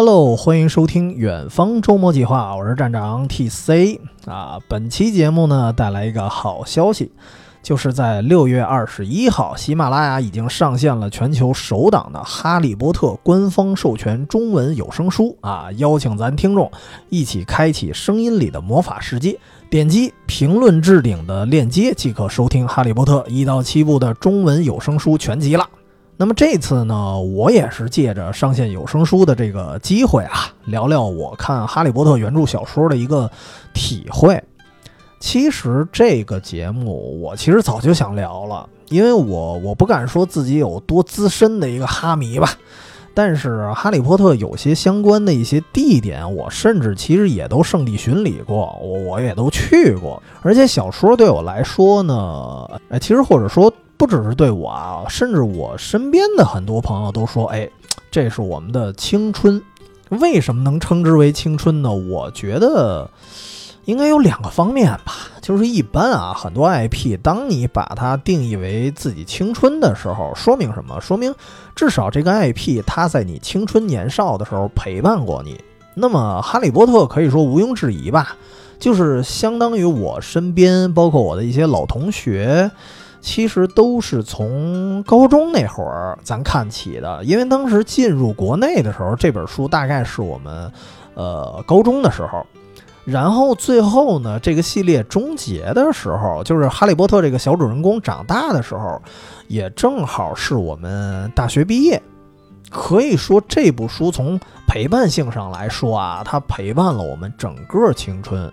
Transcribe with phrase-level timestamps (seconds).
[0.00, 4.60] Hello，欢迎收听远方周末计划，我是站长 TC 啊。
[4.68, 7.10] 本期节目呢，带来一个好消息，
[7.64, 16.70] 就是在六月二十一号，喜马拉雅已经上线了全球首档的《哈利波特》官方授权中文有声书啊，邀请咱听众
[17.08, 19.36] 一起开启声音里的魔法世界。
[19.68, 25.68] 点击评论置顶的链接即可收听《哈利波特》一到七部的中文有声书全集了。
[26.20, 33.30] 那么这次呢，我也是借着上线有声书的这个机会啊，聊聊我看《哈利波特》原著小说的一个
[33.72, 34.42] 体会。
[35.20, 42.50] 其实这个节目我其实早就想聊了，因为我我不敢说自己有多资深的一个哈迷吧，
[43.14, 50.20] 但是《哈利波特》有些相关的一些地点，我甚至其实也都圣地巡礼过，我我也都去过。
[50.42, 53.72] 而且小说对我来说呢，哎，其实或者说。
[53.98, 57.68] 不只是对我啊，甚至我身边的很多朋友都说：“哎，
[58.10, 59.60] 这是我们的青春。”
[60.10, 61.92] 为什么能称之为青春呢？
[61.92, 63.10] 我觉得
[63.84, 65.12] 应该有两个方面吧。
[65.42, 71.00] 就是一般啊，很多 IP，当你把它定义为自己青春的时候，说明什么？
[71.00, 71.34] 说明
[71.74, 75.60] 至少这个 IP 它在你青春年少的时候陪伴过你。
[75.94, 78.36] 那么《哈利波特》可以说毋庸置疑吧，
[78.78, 82.70] 就是相当于我身边，包括我的一些老同学。
[83.28, 90.72] 其实都是从高中那会儿咱看起的，因为当时进入国内的时候，这本书大概是我们，
[91.12, 92.46] 呃，高中的时候。
[93.04, 98.98] 然后最后呢，这个系列终结的时候，就是哈利波特这个小主人公长大的时候，
[99.46, 102.00] 也正好是我们大学毕业。
[102.70, 108.50] 可以说这部书从陪伴性上来说啊，它陪伴了我们整个青春。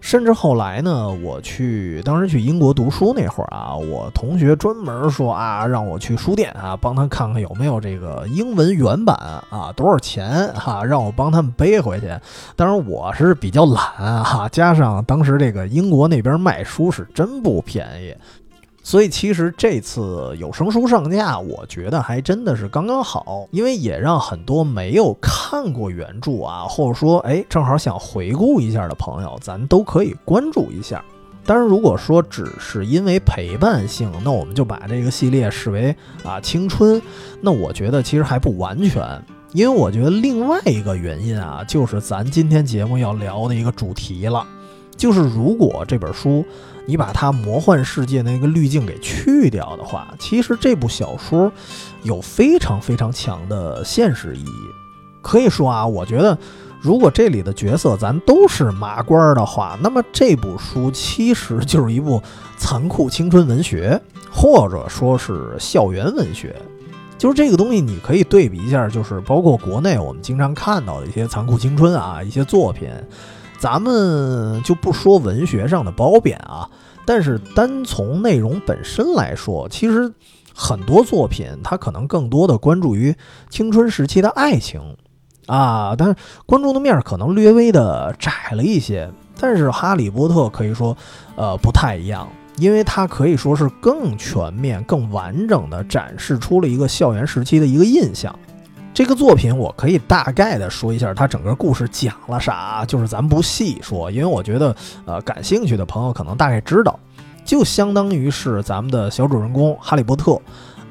[0.00, 9.14] 甚至后来呢，我去当时去英国读书那会儿啊，我同学专门说啊，让我去书店啊，帮他看看有没有这个英文原版
[9.50, 12.10] 啊，多少钱哈，让我帮他们背回去。
[12.56, 18.14] 当然我是比较懒哈，加上当时这个英国那边卖书是真不便宜。
[18.88, 31.04] 所以其实这次有声书上架，我觉得还真的是刚刚好，因为也让很多没有看过原著啊，或者说哎正好想回顾一下的朋友，咱都可以关注一下。
[31.44, 35.94] 当然，如果说只是因为陪伴性，那我们就把这个系列视为
[36.24, 36.98] 啊青春，
[37.42, 39.22] 那我觉得其实还不完全，
[39.52, 44.46] 因为我觉得另外一个原因啊，就是咱今天节目要聊的一个主题了，
[44.96, 46.42] 就是如果这本书。
[46.88, 51.52] 你把它魔幻世界那个滤镜给去掉的话，其实这部小说
[52.02, 54.70] 有非常非常强的现实意义。
[55.20, 56.38] 可以说啊，我觉得
[56.80, 62.22] 如果这里的角色咱都是麻瓜的话，那么这部书其实就是一部
[62.56, 64.00] 残酷青春文学，
[64.32, 66.56] 或者说是校园文学。
[67.18, 72.88] 就是这个东西，你可以对比一下，就是包括国内我们经常看到的一些残酷青春啊，一些作品。
[73.58, 76.70] 咱们就不说文学上的褒贬啊，
[77.04, 80.12] 但是单从内容本身来说，其实
[80.54, 83.14] 很多作品它可能更多的关注于
[83.50, 84.96] 青春时期的爱情
[85.46, 86.14] 啊，但是
[86.46, 89.10] 观众的面可能略微的窄了一些。
[89.40, 90.96] 但是《哈利波特》可以说，
[91.36, 98.36] 呃，不太一样，因为它可以说是更全面、更完整的展示出了一个校园时期的一个印象。
[98.98, 106.98] 这个作品我可以大概的说一下，它整个故事讲了啥，就是咱不细说，因为我觉得，呃，感兴趣的朋友可能大概知道，
[107.44, 110.36] 就相当于是咱们的小主人公哈利波特，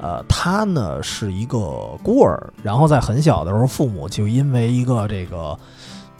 [0.00, 1.58] 呃，他呢是一个
[2.02, 5.58] 孤儿，然后在很小的时候，父母就因为一个这个。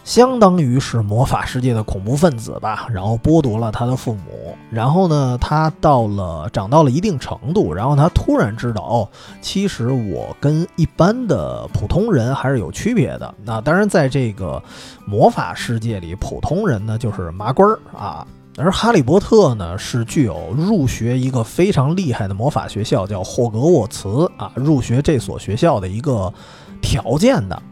[0.09, 9.09] 相当于是魔法世界的恐怖分子吧，然后剥夺了他的父母，然后呢，他到了长到了一定程度，然后他突然知道，哦，
[9.43, 13.35] 其实我跟一般的普通人还是有区别的。
[13.45, 14.63] 那当然，在这个
[15.05, 18.27] 魔法世界里，普通人呢就是麻瓜儿啊，
[18.57, 26.33] 而哈利波特呢是具有入学一个非常厉害的魔法学校，叫霍格沃茨啊，入学这所学校的一个
[26.81, 27.63] 条件的。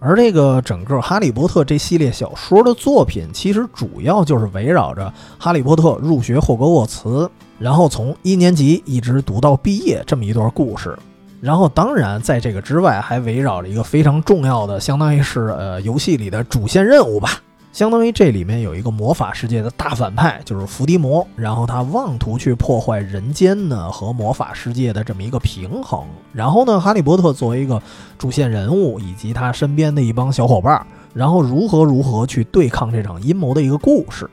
[0.00, 10.98] 而这个整个《哈利波特》这系列小说的作品，其实主要就是围绕着哈利波特入学霍格沃茨，然后从一年级一直读到毕业这么一段故事。
[11.42, 17.40] 然后，当然在这个之外，还围绕着一个非常重要的，相当于是呃游戏里的主线任务吧。
[17.72, 26.04] 相当于这里面有一个魔法世界的大反派，就是伏地魔，然后他妄图去破坏人间呢和魔法世界的这么一个平衡。
[26.32, 27.80] 然后呢，哈利波特作为一个
[28.18, 30.84] 主线人物，以及他身边的一帮小伙伴，
[31.14, 34.28] 然后如何如何去对抗这场阴谋的一个故事。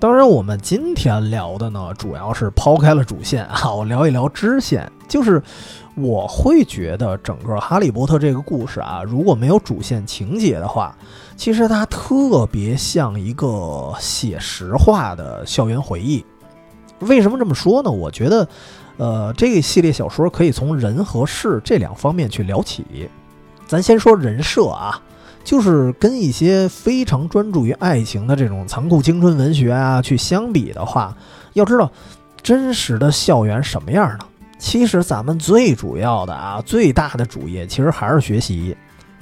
[0.00, 4.90] 当然，我们今天聊的呢，主要是抛开了主线啊，我聊一聊支线。
[5.06, 5.42] 就是
[5.96, 10.96] 我会觉得整个《哈利波特》这个故事啊，如果没有主线情节的话，
[11.36, 16.24] 其实它特别像一个写实化的校园回忆。
[17.00, 17.90] 为什么这么说呢？
[17.90, 18.48] 我觉得，
[18.98, 23.10] 呃，这个系列小说可以从人和事这两方面去聊起。
[23.66, 25.00] 咱先说人设啊，
[25.42, 31.16] 就是跟一些非常专注于爱情的这种残酷青春文学啊去相比的话，
[31.54, 31.90] 要知道
[32.42, 34.24] 真实的校园什么样呢？
[34.60, 38.76] 其实咱们最主要的啊，最大的主业其实还是学习。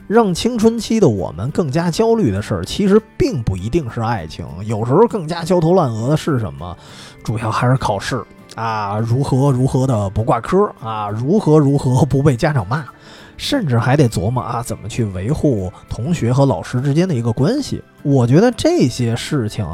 [0.08, 6.76] 让青春期的我们更加焦虑的事儿，其实并不一定是爱情，有时候更加焦头烂额的是什么？
[7.23, 8.25] 主要还是考试
[8.56, 12.87] 啊，如何如何的不挂科啊，如何如何不被家长骂，
[13.37, 17.82] 甚至还得琢磨啊，怎么去维护同学和老师之间的一个关系。
[18.02, 19.64] 我觉得这些事情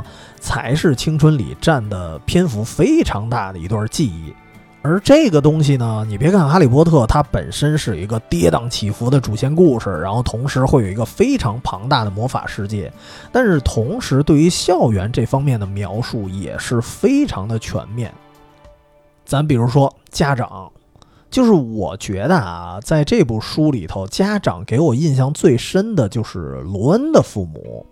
[0.41, 4.35] 才是青春里占的篇幅非常大的一段记忆。
[4.87, 12.93] 而这个东西呢，你别看《哈利波特》，它本身是一个跌宕起伏的主线故事，然后同时会有一个非常庞大的魔法世界，
[13.33, 18.13] 但是同时对于校园这方面的描述也是非常的全面。
[19.25, 20.71] 咱比如说家长，
[21.31, 27.87] 就是我觉得啊，在这部书里头，家长给我印象最深的就是罗恩的父母，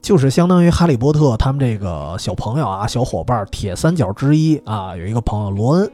[0.00, 5.90] 就是相当于哈利波特他们这个小朋友啊、小伙伴铁三角之一啊，有一个朋友罗恩。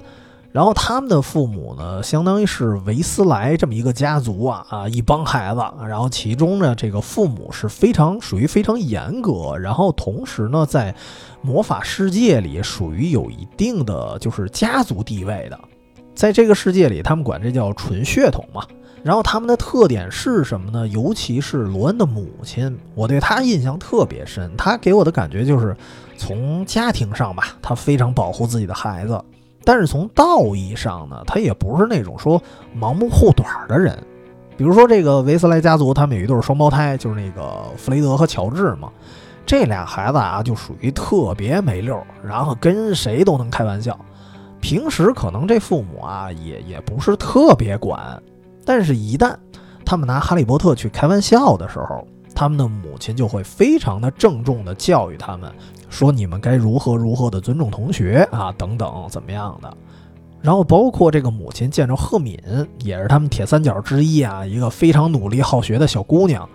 [0.55, 5.61] 然后他们的父母呢，相当于是维斯莱这么一个家族啊啊，一帮孩子。
[5.89, 10.95] 然后其中呢，这个父母是非常属于非常严格，然后同时呢，在
[11.43, 15.59] 魔法世界里属于有一定的就是家族地位的。
[16.15, 18.63] 在这个世界里，他们管这叫纯血统嘛。
[19.03, 20.87] 然后他们的特点是什么呢？
[20.87, 24.57] 尤其是罗恩的母亲，我对她印象特别深。
[24.57, 25.77] 她给我的感觉就是，
[26.17, 29.21] 从家庭上吧，她非常保护自己的孩子。
[29.65, 32.41] 但是从道义上呢，他也不是那种说
[32.79, 33.99] 盲目护短的人。
[34.57, 38.89] 比如说这个维斯莱家族，他们有一对双胞胎，就是那个弗雷德和乔治嘛。
[39.47, 43.99] 这俩孩子啊，就属于特别没溜，然后跟谁都能开玩笑。
[44.61, 48.23] 平时可能这父母啊，也也不是特别管，
[48.65, 49.35] 但是一旦
[49.85, 55.51] 他们拿哈利波特去开玩笑的时候，他们的母亲就会非常的郑重的教育他们。
[55.89, 59.73] 说你们该如何如何的尊重同学啊，等等怎么样的？
[60.43, 62.37] 然后包括这个母亲见着赫敏，
[62.83, 66.47] 也是他们铁三角之一啊，一个非常努力好学的小姑娘。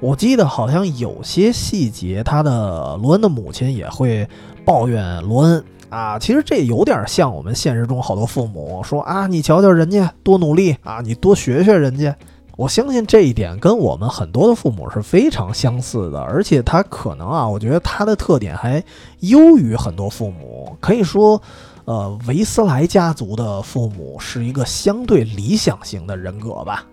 [0.00, 4.28] 我记得好像有些细节，他的罗恩的母亲也会
[4.64, 6.18] 抱怨罗恩啊。
[6.18, 12.14] 其实这有点像我们现实中好多父母说啊，你瞧瞧人家多努力啊，你多学学人家。
[12.60, 18.84] 我相信这一点跟我们很多的父母是非常相似的，而且他可能啊，我觉得他的特点还
[19.20, 20.76] 优于很多父母。
[20.78, 21.40] 可以说，
[21.86, 26.84] 呃，维斯莱家族的父母是一个相对理想型的人格吧，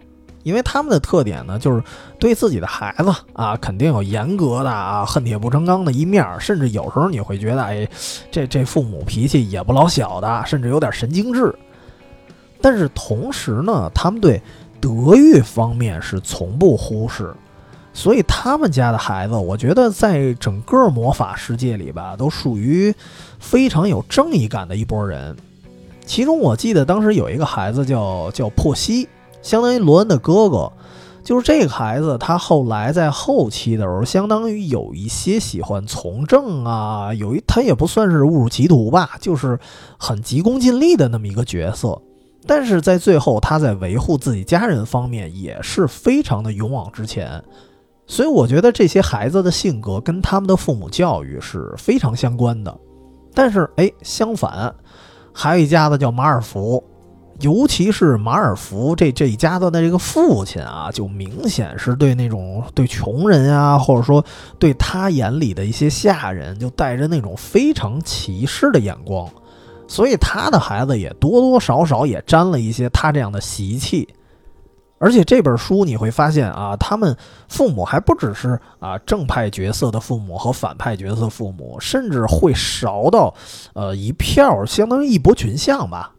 [0.44, 1.84] 因为他们的特点呢，就是
[2.18, 7.86] 对自己的孩子啊，肯定有严格的啊，恨铁不成钢的一面，甚至有时候你会觉得，哎，
[8.32, 11.54] 这这父母脾气也不老小的，甚至有点神经质。
[12.60, 14.42] 但是同时呢，他们对
[14.80, 17.34] 德育方面是从不忽视，
[17.94, 22.94] 所以他们家的孩子，我觉得在整个魔法世界里吧，都属于
[23.40, 25.36] 非常有正义感的一波人。
[26.06, 29.10] 其中我记得当时有一个孩子叫叫珀西，
[29.42, 30.72] 相当于罗恩的哥哥。
[31.24, 39.60] 就是这个孩子，他后来在后期的时候，相当于有一些喜欢从政啊，有一他也不算是误入歧途吧，就是
[39.98, 42.02] 很急功近利的那么一个角色。
[42.48, 47.44] 但是在最后，他在维护自己家人方面也是非常的勇往直前，
[48.08, 52.76] 所以我觉得这些孩子的性格跟他们的父母教育是非常相关的。
[53.34, 54.74] 但是，哎，相反，
[55.34, 56.84] 还有一家子叫马尔福，
[57.42, 64.26] 尤其是马尔福这这一家子的这个父亲啊，就明显是对那种对穷人啊，或者说
[64.58, 69.30] 对他眼里的一些下人，就带着那种非常歧视的眼光。
[69.88, 74.08] 所以他的孩子也多多少少也沾了一些他这样的习气，
[75.00, 77.16] 而且这本书你会发现啊，他们
[77.48, 83.34] 父母还不只是啊正派角色的父母和反派角色父母，甚至会勺到
[83.74, 86.12] 呃一票，相当于义薄群像吧。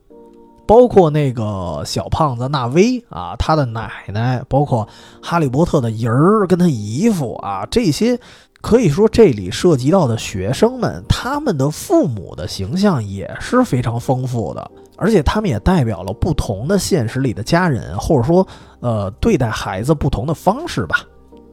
[0.67, 4.87] 包括那个小胖子纳威啊，他的奶奶，包括
[5.23, 8.19] 哈利波特的人儿跟他姨父啊，这些。
[8.61, 18.47] 可以说，这里涉及到的学生们，他们的父母的形象也是非常丰富的，而且他们也代表了不同的现实里的家人，或者说，
[18.81, 21.05] 呃，对待孩子不同的方式吧。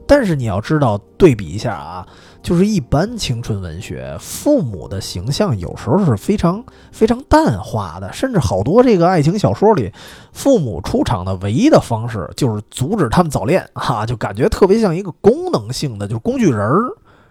[0.08, 2.08] 但是你要知道，对比一下啊，
[2.46, 9.92] 就是一般青春文学，父母的形象有时候是非常非常淡化的，甚至好多这个爱情小说里，
[10.32, 16.84] 父母出场的唯一的方式就是阻止他们早恋，哈，就感觉特别像一个功能性的，就是工具人儿。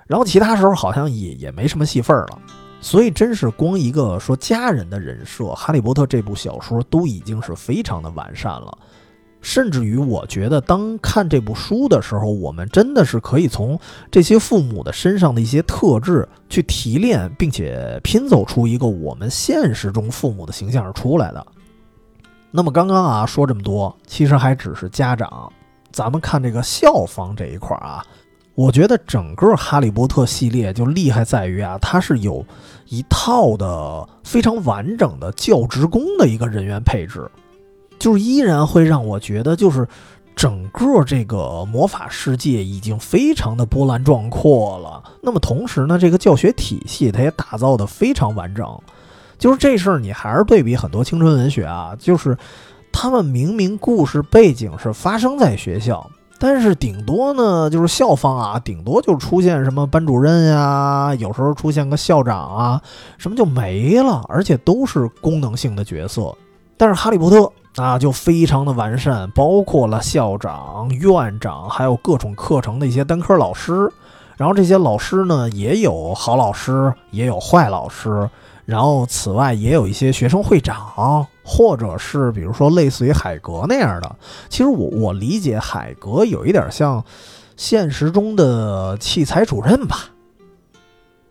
[0.09, 2.39] 然后其他时候好像也也没什么戏份了。
[2.81, 8.77] 所以真是光一个说家人的人设，《哈利波特》这部小说都已经是非常的完善了。
[9.45, 13.79] 甚至于，我觉得当看这部书的时候，我们真的是可以从
[14.11, 21.47] 这些父母的身上的一些特质去提炼，并且拼凑出一个我们现实中父母的形象出来的。
[22.51, 25.53] 那么刚刚啊说这么多，其实还只是家长。
[25.93, 28.03] 咱们看这个校方这一块啊，
[28.55, 32.43] 我觉得整个《哈利波特》系列就厉害在于啊，它是有
[32.89, 37.31] 一套的非常完整的教职工的一个人员配置。
[37.99, 39.87] 就是依然会让我觉得，就是
[40.37, 45.03] 整个这个魔法世界已经非常的波澜壮阔了。
[45.23, 48.67] 那么同时呢，这个教学体系它也打造的非常完整。
[49.39, 52.37] 就是这事儿，你还是对比很多青春文学啊，就是
[52.93, 56.09] 他们明明故事背景是发生在学校，
[56.39, 62.83] 但是顶多呢，就是校方啊，顶多就出现什么班主任呀，有时候出现个校长啊，
[63.19, 66.35] 什么就没了，而且都是功能性的角色。
[66.77, 67.51] 但是哈利波特。
[67.77, 73.91] 啊，就非常的完善，包括了校长、院长，还有各种课程的一些单科老师。
[74.37, 78.31] 然后这些老师呢，也有好老师，也有坏老师。
[78.65, 84.17] 然后此外，也有一些学生会长，或者是比如说类似于海格那样的。
[84.49, 87.05] 其实我我理解海格有一点像
[87.57, 90.11] 现实中的器材主任吧。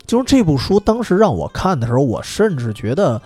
[0.06, 3.22] 就是这部书当时让我看的时候，我甚至觉得。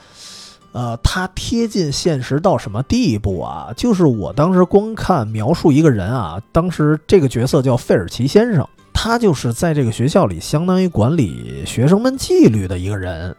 [0.78, 3.72] 呃，他贴近现实到什么地步啊？
[3.76, 13.34] 就是我当时光看描述一个人啊，当时这个角色叫费尔奇先生，他就是在这个学校里相当于管理学生们纪律的一个人。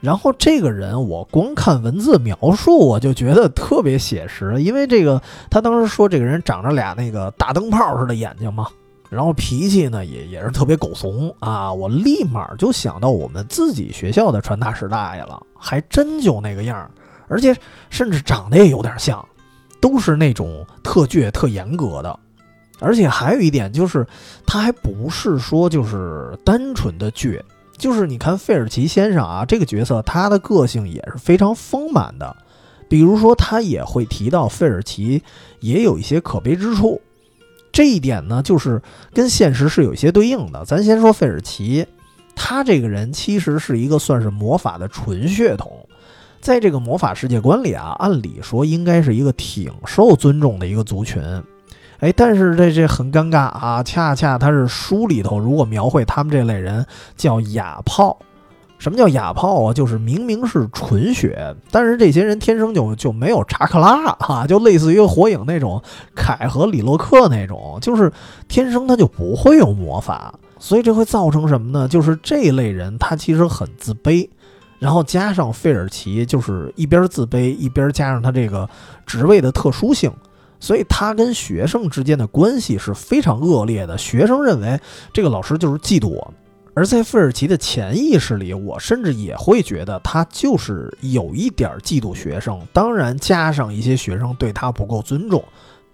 [0.00, 5.20] 然后这个人我光看文字描述，我就觉得特别写实，因为这个
[5.50, 8.68] 他当时说这个人长着俩那个大灯泡似的眼睛嘛。
[9.10, 11.72] 然后脾气呢也也是特别狗怂啊！
[11.72, 16.90] 我立马就想到我们自己学校的传达室大爷了，还真就那个样儿，
[17.26, 17.56] 而且
[17.88, 19.26] 甚至长得也有点像，
[19.80, 22.18] 都是那种特倔、特严格的。
[22.80, 24.06] 而且还有一点就是，
[24.46, 27.40] 他还不是说就是单纯的倔，
[27.76, 32.36] 就是你看费尔奇先生啊这个角色，他的个性也是非常丰满的。
[32.88, 35.22] 比如说，他也会提到费尔奇
[35.60, 37.00] 也有一些可悲之处。
[37.78, 38.82] 这一点呢，就是
[39.14, 40.64] 跟现实是有一些对应的。
[40.64, 41.86] 咱先说费尔奇，
[42.34, 45.86] 他这个人其实是一个算是魔法的纯血统，
[46.40, 51.22] 在这个魔法世界观里啊，按理说应该是一个挺受尊重的一个族群。
[52.00, 56.84] 哎，但是这这很尴尬啊，恰恰他是书里头如果描绘他们这类人
[57.16, 58.18] 叫哑炮。
[58.78, 59.74] 什么叫哑炮啊？
[59.74, 65.82] 就是明明是纯血，但是这些人天生就就没有查克拉哈，就类似于火影那种
[66.14, 68.12] 凯和李洛克那种，就是
[68.46, 71.88] 天生他就不会用魔法，所以这会造成什么呢？
[71.88, 74.28] 就是这类人他其实很自卑，
[74.78, 78.68] 然后加上费尔奇就是一边自卑一边加上他这个
[79.04, 80.12] 职位的特殊性，
[80.60, 83.98] 所以他跟学生之间的关系是非常恶劣的。
[83.98, 84.80] 学生认为
[85.12, 86.32] 这个老师就是嫉妒我。
[86.78, 95.42] 而在费尔奇的潜意识里，我甚至也会觉得他就是有一点嫉妒学生，当然加上一些学生对他不够尊重，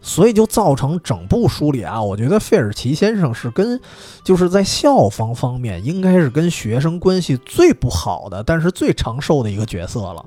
[0.02, 3.80] 所以就造成整部书里啊，我觉得费尔奇先生是跟
[4.22, 10.22] 就是在校方方面应该是跟学生关系最不好的，但是最长寿的一个角色了。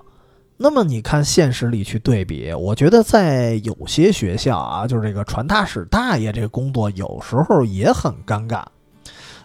[0.58, 8.64] 那么你看现实里去对比，我觉得在有些学校啊，就是这个传达室大爷这个工作有时候也很尴尬，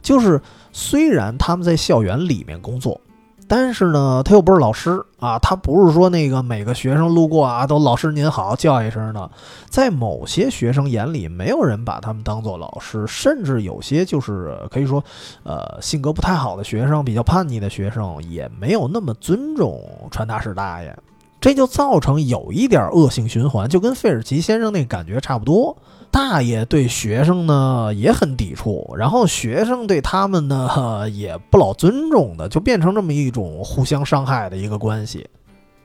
[0.02, 0.40] 就是。
[0.74, 2.98] 虽然他们在校园里面工作，
[3.46, 9.30] 但是呢，他又不是老师啊，他不是说那个每个学生路过啊都老师您好叫一声的。
[9.68, 15.04] 在某些学生眼里，没有人把他们当做老师，甚至有些就是可以说，
[15.42, 19.78] 呃，性格不太好的学生，比较叛逆的学生，也没有那么尊重
[20.10, 20.98] 传达室大爷，
[21.42, 25.76] 这就造成有一点恶性循环，就跟费尔奇先生那感觉差不多。
[26.08, 35.28] 大爷对学生呢也很抵触，然后学生对他们呢也不老尊重的，就变成这么一种互相伤害的一个关系。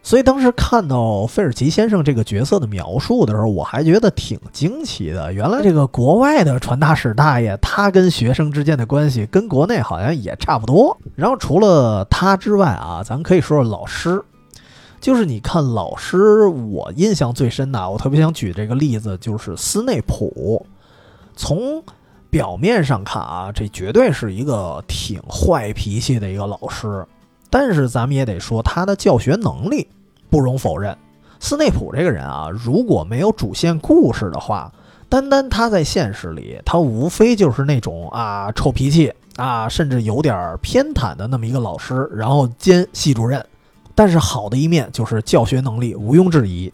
[0.03, 5.33] 所以当时看到费尔奇先生这个角色的描述的时候，我还觉得挺惊奇的。
[5.33, 10.95] 原来这个国外的传达室大爷，他跟学生之间的关系跟国内好像也差不多。
[11.15, 14.21] 然后除了他之外啊，咱可以说说老师。
[14.99, 20.65] 就是你看老师，我印象最深的，我特别想举这个例子，就是斯内普。
[21.35, 21.83] 从
[22.29, 27.05] 表面上看啊，这绝对是一个挺坏脾气的一个老师，
[27.49, 29.87] 但是咱们也得说他的教学能力
[30.29, 30.97] 不容否认。
[31.39, 34.71] 斯内普这个人啊，如果没有主线故事的话，
[35.07, 43.45] 单单他在现实里，他无非就是那种啊臭脾气啊，甚至有点偏袒的那么一个老师，然后兼系主任。
[43.97, 46.71] 但是好的一面就是教学能力毋庸置疑。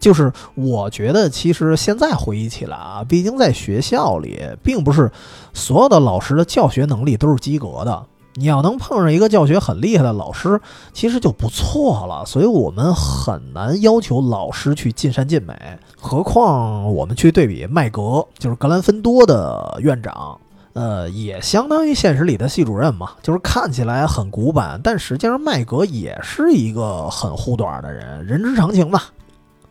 [0.00, 5.10] 就是我觉得，其实现在回忆起来啊，毕竟在学校里，并不是
[5.54, 8.04] 所有的老师的教学能力都是及格的。
[8.34, 10.60] 你要能碰上一个教学很厉害的老师，
[10.92, 12.26] 其实就不错了。
[12.26, 15.54] 所以我们很难要求老师去尽善尽美。
[15.96, 20.38] 何况我们去对比麦格，就是格兰芬多的院长，
[20.74, 23.12] 呃，也相当于现实里的系主任嘛。
[23.22, 29.00] 就是看起来很古板，但实际上麦格也是一个很护短的人，人之常情嘛。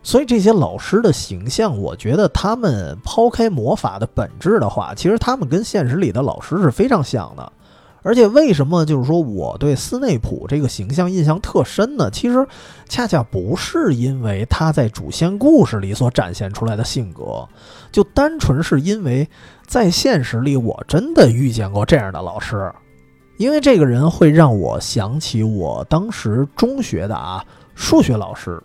[0.02, 7.52] 所以这些老师的形象，我觉得他们抛开魔法的本质的话，其实他们跟现实里的老师是非常像的。
[8.04, 12.10] 而且为什么就是说我对斯内普这个形象印象特深呢？
[12.10, 12.46] 其实
[12.86, 17.48] 恰恰不是因为他在主线故事里所展现出来的性格，
[17.90, 19.26] 就单纯是因为
[19.66, 22.70] 在现实里我真的遇见过这样的老师，
[23.38, 27.42] 因为这个人会让我想起我当时中学的啊
[27.74, 28.62] 数学老师。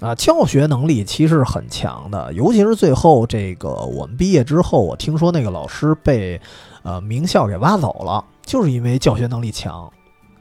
[0.00, 6.38] 啊，教学能力其实很强的，尤其是最后这个我们毕业之后，我听说那个老师被，
[6.86, 9.92] 呃，名校给挖走了，就是因为教学能力强。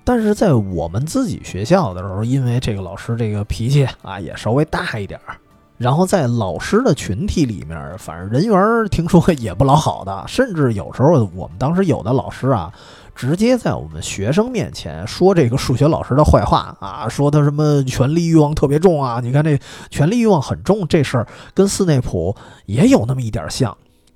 [0.04, 5.36] 但是在我们自己学校的时候，因为这个老师这个脾气啊也稍微大一点儿，
[5.80, 12.72] 然后在老师的群体里面，反正人缘听说也不老好的，甚至有时候我们当时有的老师啊。
[13.16, 19.22] 直接在我们学生面前说这个数学老师的坏话啊，说他什么权力欲望特别重啊？
[19.24, 19.58] 你看这
[19.90, 22.36] 权力欲望很重这事儿，跟斯内普
[22.66, 23.76] 也有那么一点像。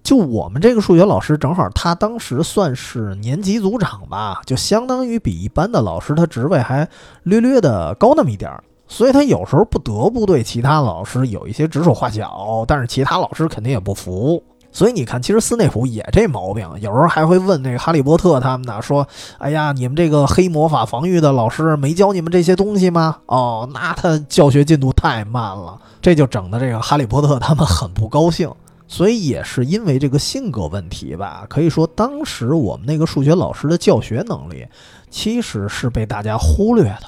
[0.09, 6.89] 就我们这个数学老师，正好他当时算是年级组长吧，就相当于比一般的老师他职位还
[7.21, 14.43] 略略的高那么一点儿，所以他有时候不得不对其他老师有一些指手画脚，但是其他老师肯定也不服。
[14.71, 28.51] 所以你看，其实斯内普也这毛病，有时候还会问那个哈利波特他们呢，说：“哎呀，你们这个黑魔法防御的老师没教你们这些东西吗？”哦，那他教学进度太慢了，这就整的这个哈利波特他们很不高兴。
[28.89, 34.67] 所以也是因为这个性格问题吧，可以说当时我们那个数学老师的教学能力
[35.09, 37.03] 其实是被大家忽略的。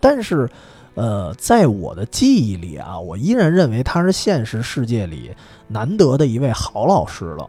[0.00, 0.48] 但是，
[0.94, 5.30] 呃，在我的记忆里啊，我依然认为他是现实世界里。
[5.66, 7.48] 难得的一位好老师了，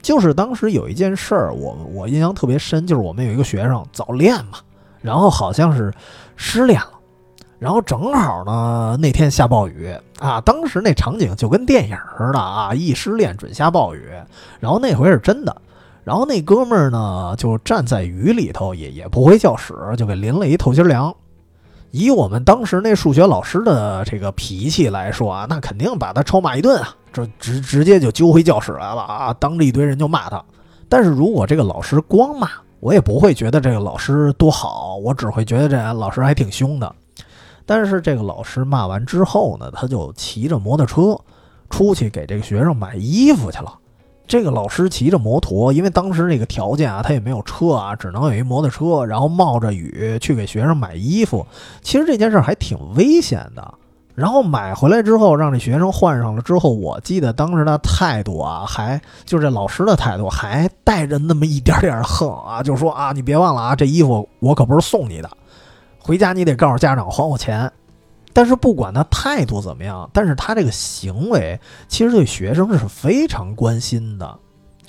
[0.00, 4.58] 就是当时有一件事儿，我我印象特别深，就是我们有一个学生早恋嘛，
[5.00, 5.92] 然后好像是
[6.36, 6.92] 失恋了，
[7.58, 14.08] 然后正好呢那天下暴雨啊，当时那场景就跟电影似的啊，一失恋准下暴雨，
[14.60, 15.54] 然后那回是真的，
[16.04, 21.12] 然后那哥们儿呢就站在雨里头，也也不回教室，就给淋了一透心凉。
[21.90, 30.42] 以我们当时那数学老师的这个脾气来说啊，那肯定把他臭骂一顿啊，这直直接就揪回教室来了啊，当着一堆人就骂他。
[30.88, 36.94] 但是如果这个老师光骂，我也不会觉得这个老师多好，我只会觉得这老师还挺凶的。
[37.66, 41.18] 但是这个老师骂完之后呢，他就骑着摩托车
[41.70, 43.78] 出去给这个学生买衣服去了。
[44.26, 51.46] 这个老师骑着摩托，因为当时那个条件啊，他也没有车啊，只能有一摩托车，然后冒着雨去给学生买衣服。
[51.82, 53.74] 其实这件事还挺危险的。
[54.14, 65.30] 然后买回来之后，让这学生换上了之后，我记得当时的态度啊，还就这老师的态度，还带着那么一点点横啊，就说啊，你别忘了啊，这衣服我可不是送你的，
[66.02, 67.70] 回家你得告诉家长还我钱。
[68.34, 74.38] 但是不管他态度怎么样，但是他这个行为其实对学生是非常关心的，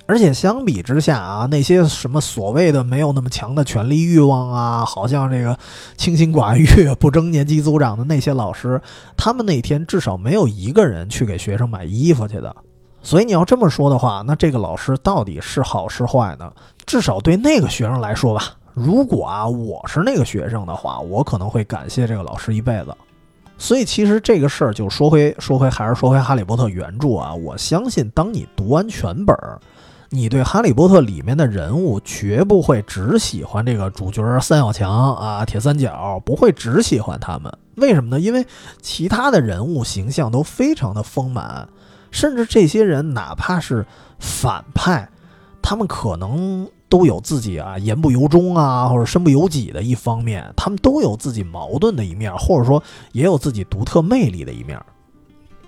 [0.05, 5.59] 而且相比之下啊，那些什么所谓的没有那么强的权力欲望啊，好像这个
[5.97, 8.81] 清心寡欲、不争年级组长的那些老师，
[9.17, 12.55] 他们那天至少没有一个人去给学生买衣服去的。
[13.01, 16.49] 所以你要这么说的话，那这个老师到底是好是坏呢？
[16.85, 22.95] 至少对那个学生来说吧，如果啊我是那个学生的话，我可能会感谢这个老师一辈子。
[23.57, 29.59] 所以其实这个事儿就说回说回还是说回《哈利波特》原著啊，我相信当你读完全本儿，
[30.09, 37.55] 你对《哈利波特》里面的人物绝不会只喜欢这个主角三小强啊、铁三角，不会只喜欢他们。
[37.75, 38.19] 为什么呢？
[38.19, 38.45] 因为
[38.81, 41.69] 其他的人物形象都非常的丰满，
[42.09, 43.85] 甚至这些人哪怕是
[44.17, 45.07] 反派，
[45.61, 46.67] 他们可能。
[46.93, 54.79] 都有自己啊言不由衷啊，或者身不由己的一方面，他们都有自己矛盾的一面，或者说也有自己独特魅力的一面。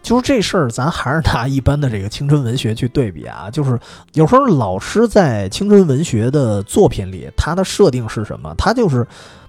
[0.04, 3.50] 就是这事儿，咱还是拿一般的这个青春文学去对比啊。
[3.50, 3.80] 就是
[4.14, 8.54] 有时候老师在青春文学的作品里，他的设定是什么？
[8.56, 9.04] 他就是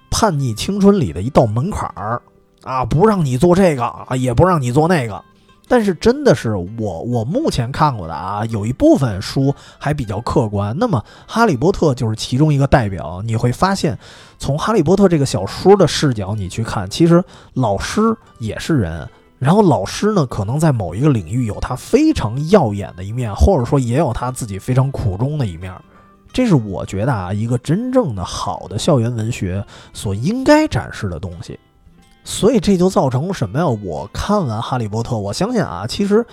[0.09, 2.19] 叛逆青春里的一道门槛儿
[2.63, 5.23] 啊，不让你做这个啊，也不让你做那个。
[5.67, 10.75] 但是真的是我我目前看过的啊，有一部分书还比较客观。
[10.79, 13.21] 那么《哈利波特》就是其中一个代表。
[13.23, 13.99] 你会发现，
[14.37, 18.01] 从《哈利波特》这个小说的视角你去看，其实老师
[18.39, 19.07] 也是人。
[19.39, 25.71] 然后老师呢，可能在某一个领域有他非常耀眼的一面，或者说也有他自己非常苦衷的一面。
[26.33, 31.59] 这是我觉得啊，一个真正的好的校园文学所应该展示的东西。
[32.27, 33.65] 所以这就造成什么呀？
[33.65, 36.25] 我看完《哈利波特》，我相信啊，其实，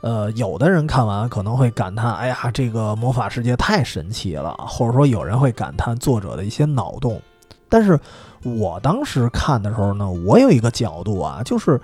[0.00, 7.20] 呃，有的人看完可能会感叹：“哎呀，这个魔法世界太神奇了。”或者说有人会感叹作者的一些脑洞。
[7.68, 8.00] 但是
[8.42, 11.78] 我当时看的时候呢，我有一个角度啊，就是。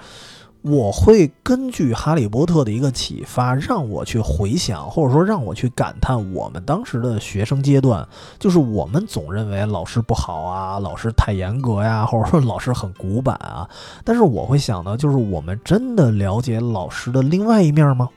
[0.63, 8.07] 我会根据《哈利波特》的一个启发，让我去回想，或者说让我去感叹我们当时的学生阶段，
[8.41, 13.69] 就是我们总认为老师不好啊，老师太严格呀，或者说老师很古板啊。
[14.05, 18.09] 但是我会想呢，就是我们真的了解老师的另外一面吗？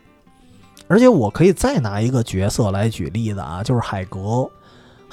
[0.87, 4.49] 而且我可以再拿一个角色来举例子啊，就是海格。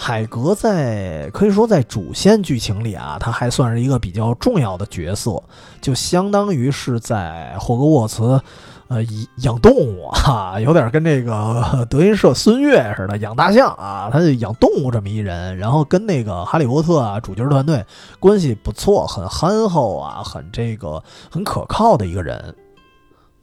[0.01, 5.43] 海格在可以说在主线剧情里啊，他还算是一个比较重要的角色，
[5.81, 8.41] 就相当于是在霍格沃茨，
[8.87, 9.03] 呃，
[9.39, 17.85] 养动物啊，有点跟这个德云社孙越似的养大象啊，他就养动物这么一人，然后跟那个哈利波特啊主角团队
[18.21, 22.55] 关系不错，很憨厚啊，很这个很可靠的一个人。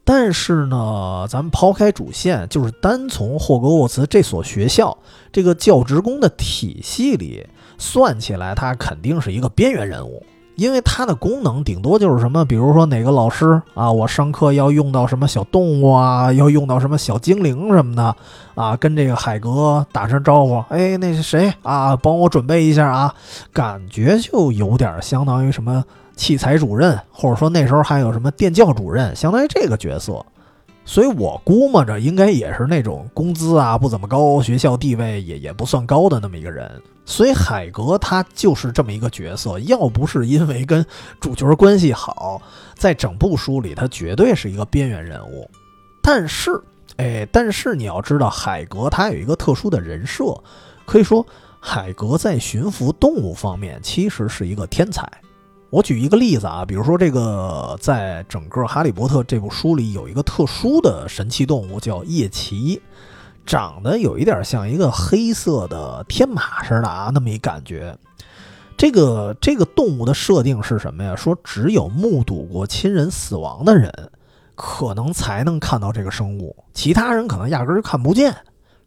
[0.08, 4.96] 但是呢，咱们抛开主线，就是单从霍格沃茨这所学校
[5.32, 7.44] 这个教职工的体系里
[7.76, 18.14] 算起来，他肯定是一个边缘人物，因为他的功能顶多就是什么，比如说哪个老师啊，我上课要用到什么小动物啊，要用到什么小精灵什么的
[18.54, 21.96] 啊，跟这个海格打声招呼，哎，那是谁啊？
[21.96, 23.12] 帮我准备一下啊，
[23.52, 25.84] 感觉就有点相当于什么。
[26.16, 30.24] 器材主任，或者说那时候还有什么电教主任，相当于这个角色，
[30.84, 36.68] 所以我估摸着应该也是那种工资啊不怎么高，学校地位也也不算高的那么一个人。
[37.04, 40.84] 所以海格他就是这么一个角色，要不是因为跟
[41.20, 42.42] 主角关系好，
[42.74, 45.48] 在整部书里他绝对是一个边缘人物。
[46.02, 46.60] 但是，
[46.96, 50.34] 哎，但是你要知道，海格他有一个特殊的人设，
[50.84, 51.24] 可以说
[51.60, 55.08] 海格在驯服动物方面其实是一个天才。
[55.68, 62.80] 我举一个例子啊，比如说这个，在整个《哈利波特》这部书里，有一个特殊的神奇动物叫夜骑，
[63.44, 67.98] 长得有一点像一个黑色的天马似的啊，那么一感觉。
[68.76, 71.16] 这个这个动物的设定是什么呀？
[71.16, 73.90] 说只有目睹过亲人死亡的人，
[74.54, 78.32] 可能才能看到这个生物，其他人可能压根儿就看不见。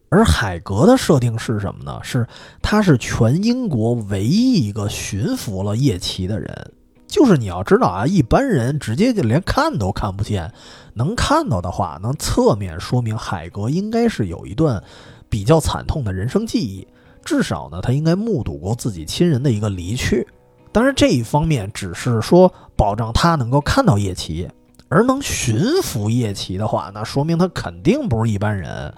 [0.10, 2.00] 而海格的设定是什么呢？
[2.02, 2.28] 是
[2.62, 6.72] 他是全英国唯一一个驯服了夜骑的人。
[7.08, 10.52] 就是你要知道啊，一般人直接就连看都看不见，
[10.93, 14.84] 能看到的话，能侧面说明海格应该是有一段
[15.28, 16.88] 比较惨痛的人生记忆。
[17.26, 20.28] 至少呢，他应该目睹过自己亲人的一个离去。
[20.72, 24.48] 当然，这一方面只是说保障他能够看到夜骑，
[24.88, 28.93] 而能驯服夜骑的话，那说明他肯定不是一般人。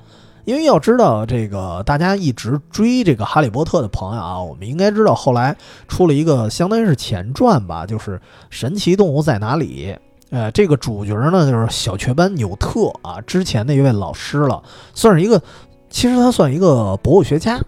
[0.46, 5.56] 因为要知道，这个大家一直追这个《哈利波特》的朋友啊，我们应该知道，后来
[5.88, 8.18] 出了一个相当于是前传吧，就是
[8.50, 9.94] 《神奇动物在哪里》。
[10.30, 15.42] 呃，这个主角呢就是小雀斑纽特啊，之前的一位老师了，算是一个，
[15.90, 17.62] 其实他算一个博物学家。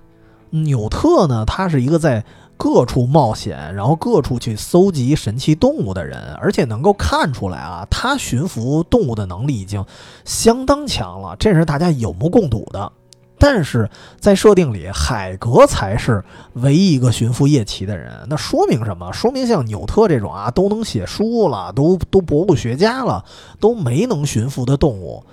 [0.50, 2.24] 纽特呢，他是一个在。
[2.64, 9.86] 各处冒险，然后各处去搜集神奇动物的人，而且能够看出来啊，他驯服动物的能力已经
[10.24, 12.90] 相当强了，这是大家有目共睹的。
[13.38, 16.24] 但是在设定里，海格才是
[16.54, 19.12] 唯一一个驯服夜骑的人，那说明什么？
[19.12, 23.26] 说明像纽特这种啊，都能写书了，都都博物学家了，
[23.60, 25.26] 都没能驯服的动物，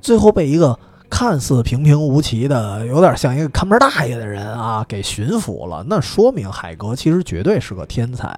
[0.00, 0.76] 最后被一个。
[1.14, 5.84] 看似平平无奇的，有点像一个看门大爷的人啊，给驯服了。
[5.86, 8.34] 那说明海格其实绝对是个天才。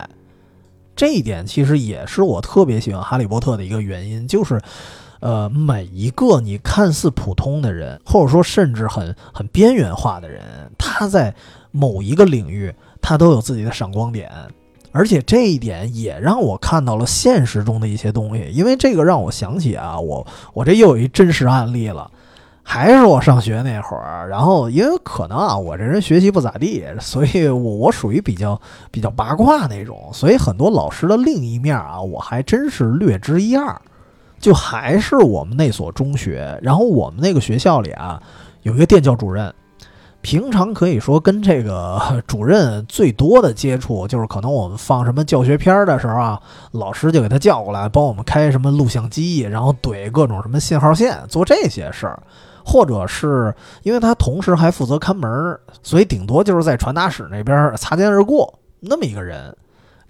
[0.97, 4.61] 这一点其实也是我特别喜欢《哈利波特》的一个原因，就是，
[5.21, 10.43] 呃，每一个你看似普通的人，或者说甚至很很边缘化的人，
[10.77, 11.33] 他在
[11.71, 14.29] 某一个领域，他都有自己的闪光点。
[14.91, 22.11] 而且这一点也让我看到了现实中的一些东西，因为这个让我想起啊，我我这又有一真实案例了。
[22.67, 33.81] 还是我上学那会儿，然后因为可能啊，我这人学习不咋地，所以我我属于比较比较八卦那种，所以很多老师的另一面啊，我还真是略知一二。
[34.41, 38.23] 就还是我们那所中学，然后我们那个学校里啊，
[38.63, 39.55] 有一个电教主任。
[40.21, 46.41] 平常可以说跟这个主任最多的接触，就是可能我们放什么教学片的时候啊，
[46.73, 52.23] 老师就给他叫过来帮我们开什么录像机，然后怼各种什么信号线，做这些事儿。
[52.65, 59.55] 或者是因为他同时还负责看门，所以顶多就是在传达室那边擦肩而过那么一个人。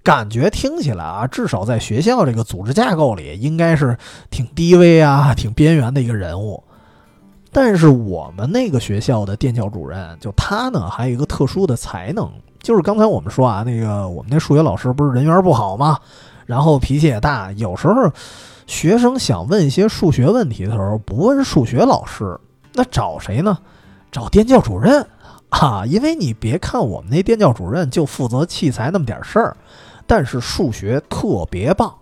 [0.03, 3.97] 感觉听起来啊，至少在学校这个组织架构里，应该是
[4.29, 6.63] 挺低微啊、挺边缘的一个人物。
[7.51, 12.31] 但是我们那个学校的电教主任，就他呢，还有一个特殊的才能，
[12.63, 15.99] 就是刚才我们说啊，那个我们那数学老师不是人缘不好吗？
[16.47, 18.11] 然后脾气也大，有时候
[18.67, 22.39] 学生想问一些数学问题的时候，不问数学老师，
[22.73, 23.59] 那找谁呢？
[24.11, 25.05] 找电教主任
[25.49, 25.85] 啊！
[25.87, 29.57] 因为你别看我们那电教主任就负责器材那么点事儿，
[30.07, 31.93] 但是数学特别棒。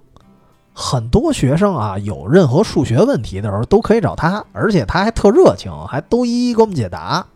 [0.75, 7.27] 很多学生啊，有任何数学问题的时候都可以找他，而且他还特热情，还都一一给我们解答。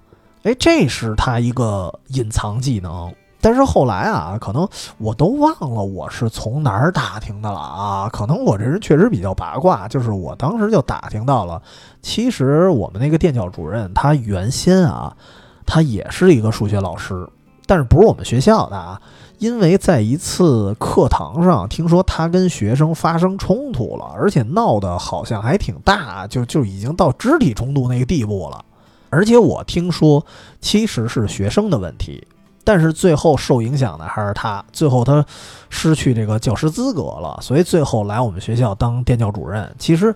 [0.42, 3.12] 哎，这是他一个隐藏技能。
[3.46, 8.09] 但是后来啊，可能我都忘了我是从哪儿打听的了啊。
[8.12, 11.62] 可能我这人确实比较八卦，就是我当时就打听到了，
[12.02, 15.16] 其实我们那个电教主任他原先啊，
[15.64, 17.24] 他也是一个数学老师，
[17.66, 19.00] 但是不是我们学校的啊。
[19.38, 28.64] 因为在一次课堂上，听说他跟学生发生冲突了，而且闹得好像还挺大，就就已经到肢体冲突那个地步了。
[29.09, 30.26] 而且我听说，
[30.61, 32.26] 其实是学生的问题，
[32.66, 34.62] 但是最后受影响的还是他。
[34.72, 35.24] 最后他
[35.70, 39.72] 失去这个教师资格了，所以最后来我们学校当电教主任。
[39.79, 40.12] 其实，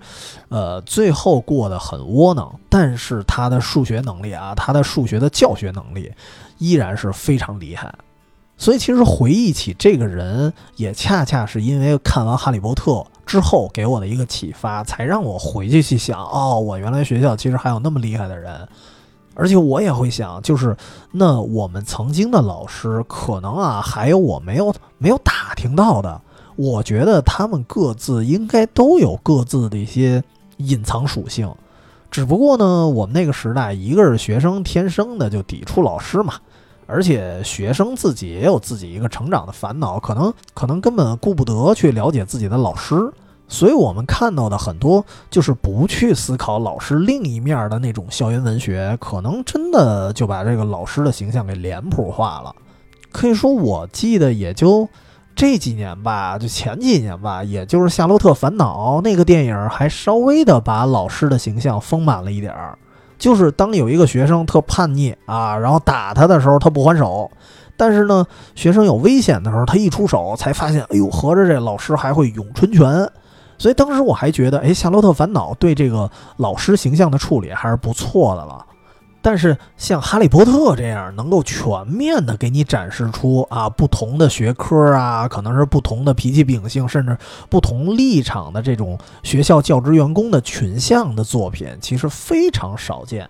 [0.49, 6.13] 呃，最后过得很窝囊，但是他的数学能力啊，他的数学的教学能力
[6.59, 7.95] 依然是非常厉害。
[8.59, 12.91] 所以，其实回忆起这个人，也恰恰是因为看完《哈利波特》
[13.25, 18.69] 之后给我的一个启发，才让我回去去想：哦，我原来学校其实还有那么厉害的人。
[19.35, 20.77] 而且我也会想，就是
[21.13, 26.21] 那我们曾经的老师，可能啊，还有我没有没有打听到的。
[26.57, 30.23] 我觉得他们各自应该都有各自的一些
[30.59, 31.51] 隐藏属性，
[32.11, 36.35] 只不过呢，我们那个时代，一个是学生天生的就抵触老师嘛。
[36.87, 43.11] 而且学生自己也有自己一个成长的烦恼，可能可能根本顾不得去了解自己的老师，
[43.53, 52.55] 所以我们看到的很多就是不去思考老师另一面的那种校园文学，可能真的就把这个老师的形象给脸谱化了。
[53.11, 54.89] 可以说，我记得也就
[55.35, 62.79] 这几年吧，就前几年吧，也就是《夏洛特烦恼》那个电影还稍微的把老师的形象丰满了一点儿。
[63.19, 67.29] 就是当有一个学生特叛逆啊，然后打他的时候，他不还手；
[67.77, 73.11] 但是呢，学生有危险的时候，他一出手，才发现，哎呦，合着这老师还会咏春拳。
[73.61, 78.65] 所以当时我还觉得，哎，《夏洛特烦恼》对这个老师形象的处理还是不错的了。
[79.21, 87.15] 但是像《哈利波特》这样能够全面的给你展示出啊不同的学科啊，可能是不同的脾气秉性，甚至
[87.51, 93.29] 不同立场的这种学校教职员工的群像的作品，其实非常少见。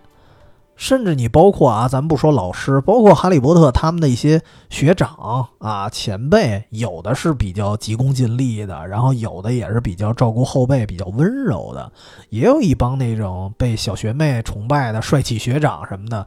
[0.80, 4.40] 甚至你包括啊，咱不说老师，包括哈利波特他们的一些
[4.70, 11.92] 学长啊前辈，有的是比较急功近利的，然后有的也是比较照顾后辈、比较温柔的，
[12.30, 16.26] 也有一帮那种被小学妹崇拜的帅气学长什么的，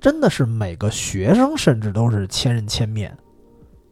[0.00, 3.16] 真的是每个学生甚至都是千人千面。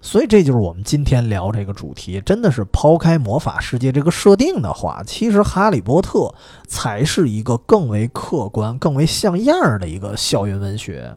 [0.03, 6.19] 所以这就是我们今天聊这个主题，真的是抛开魔法世界这个设定的话，其实《哈利波特》
[6.67, 11.15] 才是一个更为客观、更为像样儿的一个校园文学。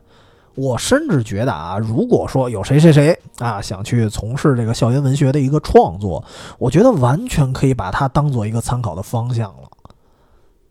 [0.55, 6.23] 我甚至觉得啊，如果说有谁谁谁啊想去从事这个校园文学的一个创作，
[6.59, 9.69] 我觉得完全可以把它当做一个参考的方向了。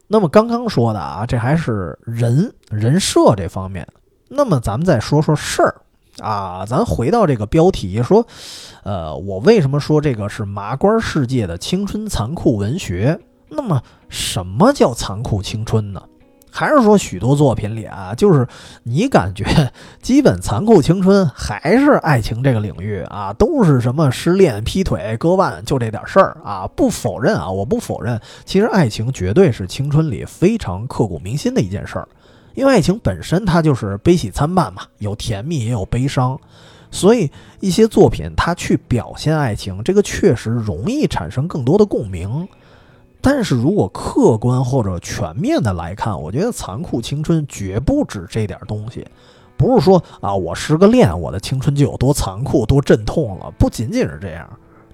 [0.06, 3.88] 那么刚刚说的啊，这还是人人设这方面，
[4.28, 5.81] 那么咱们再说说事儿。
[6.22, 8.26] 啊，咱回到这个标题说，
[8.84, 13.18] 呃，我为什么说这个是麻瓜世界的青春残酷文学？
[13.48, 16.02] 那么，什么叫残酷青春呢？
[16.54, 18.46] 还是说许多作品里啊，就是
[18.82, 26.66] 你感觉基本残酷青春还是爱情这个领域啊，都是什么失恋、劈腿、割腕，就这点事儿啊？
[26.76, 32.06] 不否认啊，我不否认，其实爱情绝对是青春里非常刻骨铭心的一件事儿。
[32.54, 36.38] 因为爱情本身它就是悲喜参半嘛，有甜蜜也有悲伤，
[36.90, 42.48] 所以一些作品它去表现爱情，这个确实容易产生更多的共鸣。
[43.20, 49.06] 但是如果客观或者全面的来看，我觉得残酷青春绝不止这点东西，
[49.56, 54.48] 不是说啊我失个恋，我的青春就有多残酷多阵痛了，不仅仅是这样。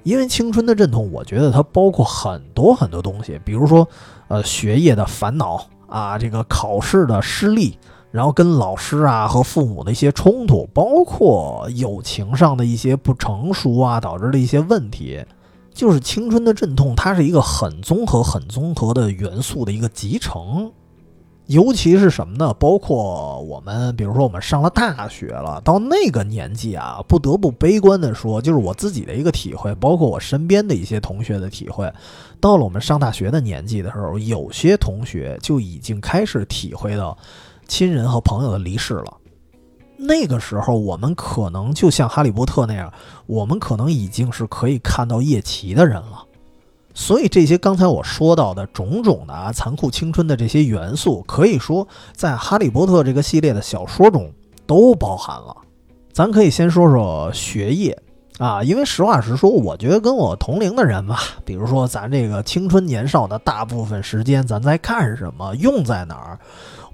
[0.04, 3.86] 因为青春的阵痛，我觉得它包括很多很多东西，比如说，
[4.28, 7.78] 呃，学业的烦恼啊，这个考试的失利，
[8.10, 15.24] 然后跟老师啊和父母的一些冲突，包括友情上的一些不成熟啊导致的一些问题，
[15.72, 20.70] 就是青春的阵痛，它是一个很综合、很综合的元素的一个集成。
[21.48, 22.52] 尤其是什么呢？
[22.60, 31.90] 包括我们，比如说我们上了大学了，到那个年纪啊，不得不悲观的说，就是我自己的一个体会，包括我身边的一些同学的体会。
[32.38, 37.16] 到了我们上大学的年纪的时候，有些同学就已经开始体会到
[37.66, 39.16] 亲人和朋友的离世了。
[39.96, 42.92] 那个时候，我们可能就像哈利波特那样，
[43.24, 46.26] 我们可能已经是可以看到叶奇的人了。
[47.00, 54.28] 所以这些刚才我说到的种种的啊，残酷青春的这些元素，可以说在《哈利波特》这个系列的小说中
[54.66, 55.56] 都包含了。
[56.12, 57.96] 咱可以先说说学业
[58.38, 66.38] 啊，因为实话实说，我觉得跟我同龄的人吧， 比如说咱这个青春年少的大部分时间，咱在干什么，用在哪儿？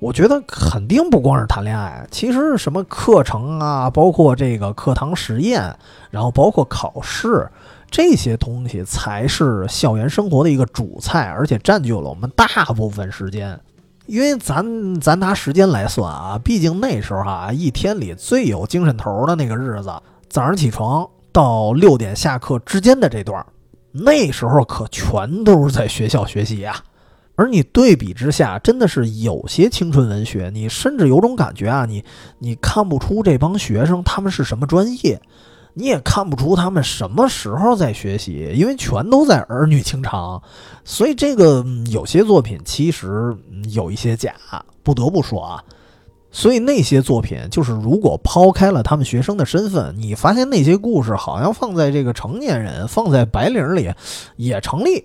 [0.01, 5.75] 我觉得肯定不光是谈恋爱，其实什么课程啊，包括这个课堂实验，
[6.11, 7.49] 然后包括考试。
[7.91, 13.59] 这些东西才是校园生活的一个主菜，而且占据了我们大部分时间。
[14.07, 19.91] 因为咱咱拿时间来算啊，毕竟那时候啊，一天里最有精神头的那个日子，
[20.29, 23.45] 早上起床到六点下课之间的这段，
[23.93, 26.77] 那时候可全都是在学校学习呀。
[27.37, 32.05] 而你对比之下，真的是有些青春文学，你甚至有种感觉啊，你
[32.39, 35.21] 你看不出这帮学生他们是什么专业。
[35.75, 40.41] 你也看不出他们什么时候在学习，因为全都在儿女情长，
[40.85, 43.37] 所以这个有些作品其实
[43.73, 44.35] 有一些假，
[44.83, 45.63] 不得不说啊。
[46.31, 53.93] 所以那些作品就是如果抛开了他们学生的身份，你发现那些故事好像放在这个成年人、放在白领里
[54.37, 55.05] 也成立。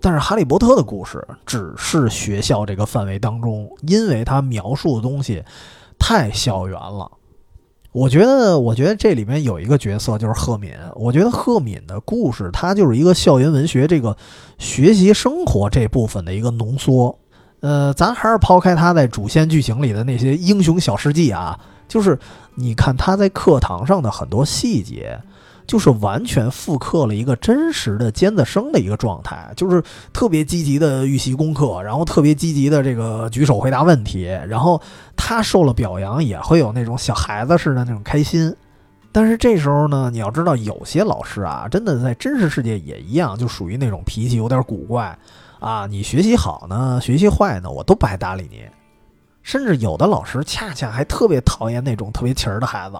[0.00, 5.42] 但是《哈利波特》的故事只是学校这个范围当中，因为它描述的东西
[5.98, 7.10] 太校园了。
[7.98, 10.70] 我觉得，我觉得这里面有一个角色就是赫敏。
[10.94, 14.16] 我觉得赫敏的故事，它就是一个校园文学这个
[14.56, 17.18] 学习生活这部分的一个浓缩。
[17.58, 21.58] 呃，咱还是抛开他在主线剧情里的那些英雄小事迹啊，
[21.88, 22.16] 就是
[22.54, 25.20] 你看他在课堂上的很多细节。
[25.68, 29.82] 就是完全复刻了一个真实的尖子生的一个状态，就是
[30.14, 34.80] 特别积极的预习功课，然后特别积极的这个举手回答问题，然后
[35.14, 38.52] 他受了表扬也会有那种小孩子似的那种开心。
[39.12, 45.18] 但是这时候呢，你要知道有些老师啊，真的在真实世界也一样，就属于那种脾气有点古怪
[45.60, 45.86] 啊。
[45.86, 48.62] 你学习好呢，学习坏呢，我都不爱搭理你。
[49.42, 52.98] 甚至有的老师恰恰还特别讨厌那种特别勤儿的孩子，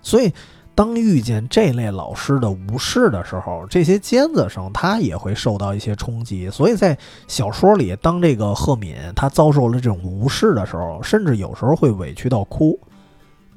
[0.00, 0.32] 所以。
[0.78, 6.48] 当遇见这类老师的无视的时候，这些尖子生他也会受到一些冲击。
[6.48, 12.78] 所以在小说里，当这个赫敏他遭受了这种无视的时候，甚至有时候会委屈到哭。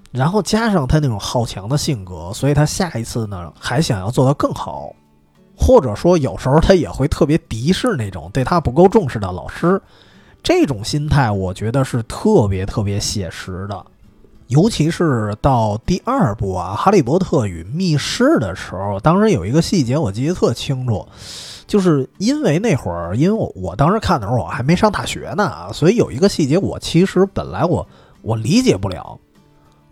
[0.09, 4.91] 然后加上他那种好强的性格，所以他下一次呢还想要做得更好，
[5.55, 9.79] 或者说有时候他也会特别敌视那种对他不够重视的老师。
[10.41, 13.85] 这种心态，我觉得是特别特别写实的。
[14.51, 21.07] 尤其是到第二部啊，《哈利波特与密室》的时候，当时有一个细节我记得特清楚，
[21.65, 27.87] 就是因为那会儿，因为我我当时看的时候我还没上大学呢，所以有一个细节我其实本来我
[28.21, 29.17] 我理解不了，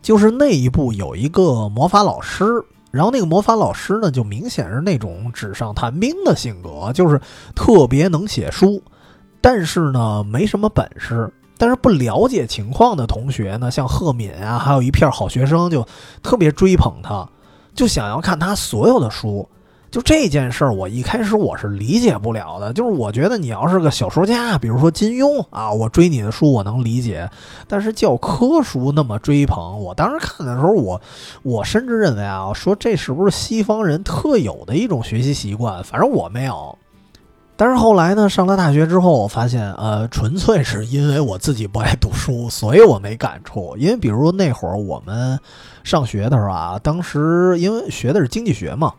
[0.02, 2.44] 就是那一部有一个魔法老师，
[2.92, 7.18] 然后那个魔法老师呢就明显是那种纸上谈兵的性格，就是
[7.56, 8.84] 特别能写书，
[9.40, 11.32] 但是呢没什么本事。
[11.60, 15.86] 但是不了解情况的同学呢，像赫敏啊，还有一片好学生，就
[16.24, 17.30] 特别追捧他，
[17.76, 19.48] 就想要看他所有的书。
[19.92, 22.72] 就这件事儿，我一开始我是理解不了的。
[22.72, 27.28] 就是我觉得你要是个小说家，比如说金庸啊，我追你的书我能理解。
[27.68, 31.02] 但是教科书那么追捧，我当时看的时候，我
[31.42, 35.84] 我甚至认为啊，说这是不是西方人特有的一种学习习惯？
[35.84, 36.78] 反正我没有。
[37.60, 43.76] 但是后来呢，上了大学之后，我发现，呃，纯粹是因为我自己不爱读书，所以我没感触。
[43.76, 45.38] 因为比如那会儿我们
[45.84, 48.94] 上学的时候啊，当时因为学的是经济学嘛，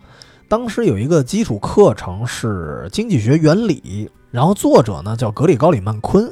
[0.47, 6.31] 当时有一个基础课程是经济学原理，然后作者呢叫格里高里曼昆。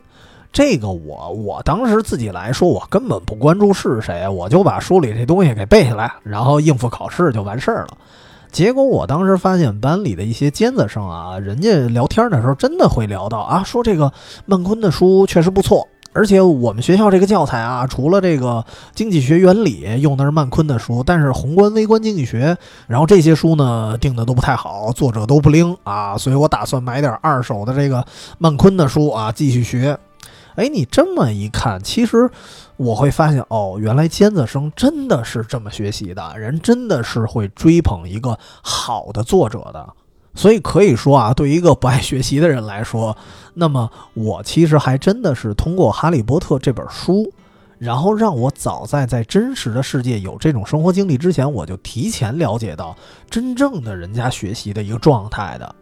[0.53, 7.97] 这个我我当时自己来说，我根本不关注是谁，我就把书里这东西给背下来，然后应付考试就完事儿了。
[8.51, 14.13] 结果我当时发现班里的一些尖子生啊，人家聊天的时候真的会聊到啊，说这个
[14.47, 28.05] 曼昆的书确实不错，而且我们学校这个教材啊，除了这个经济学原理用的是曼昆的书，但是宏观微观经济学，然后这些书呢定的都不太好，作者都不灵啊，所以我打算买点二手的这个
[28.39, 29.99] 曼昆的书啊，继续学。
[30.57, 32.29] 哎，你这么一看，其实
[32.79, 39.87] 我会发现哦，原来尖子生真的是这么学习的，人真的是会追捧一个好的作者的。
[40.35, 43.17] 所以可以说啊，对于一个不爱学习的人来说，
[43.55, 47.33] 那么我其实还真的是通过《哈利波特》这本书，
[47.79, 52.97] 然后让我早在在真实的世界有这种生活经历之前，我就提前了解到
[53.29, 55.75] 真正的人家学习的一个状态的。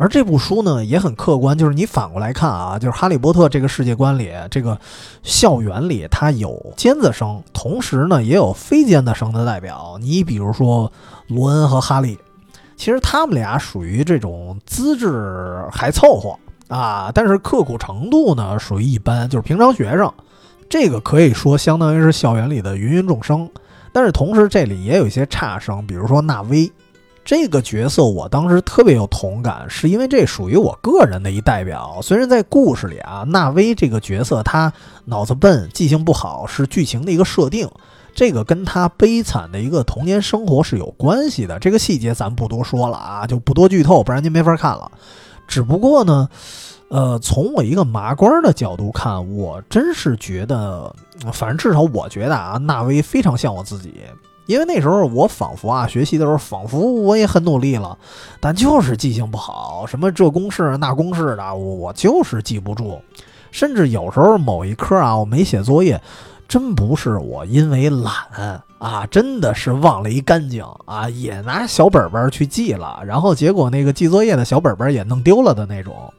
[0.00, 4.80] 而这部书呢也很客观，就是你反过来看啊，就是哈利波特这个世界观里，这个
[5.22, 9.98] 校园里它有尖子生，同时呢也有非尖子生的代表。
[10.00, 10.90] 你比如说
[11.26, 12.18] 罗恩和哈利，
[12.76, 16.34] 其实他们俩属于这种资质还凑合
[16.74, 20.10] 啊，但是刻苦程度呢属于一般，就是平常学生。
[20.70, 23.46] 这个可以说相当于是校园里的芸芸众生，
[23.92, 26.72] 但是同时这里也有一些差生，比如说纳威。
[27.24, 32.00] 这个角色我当时特别有同感，是因为这属于我个人的一代表。
[32.02, 34.72] 虽然在故事里啊，纳威这个角色他
[35.04, 37.68] 脑子笨、记性不好，是剧情的一个设定，
[38.14, 41.58] 这个跟他悲惨的一个童年生活是有关系的。
[41.60, 44.90] 这个细节咱不多说了啊，就不多剧透，不然您没法看了。
[45.46, 46.28] 只不过呢，
[46.88, 50.92] 呃，从我一个麻瓜的角度看，我真是觉得，
[51.32, 53.94] 反正至少我觉得啊，纳威非常像我自己。
[54.50, 57.96] 因为那时候我仿佛啊，学习的时候仿佛我也很努力了，
[58.40, 63.00] 但就是记性不好，什么这公式那公式的，我我就是记不住。
[63.52, 66.00] 甚至有时候某一科啊，我没写作业，
[66.48, 68.12] 真不是我因为懒
[68.78, 76.12] 啊，真的是忘了一干净啊，也拿小本本去记了，然后结果那个记作业的小本本也弄丢了的那种。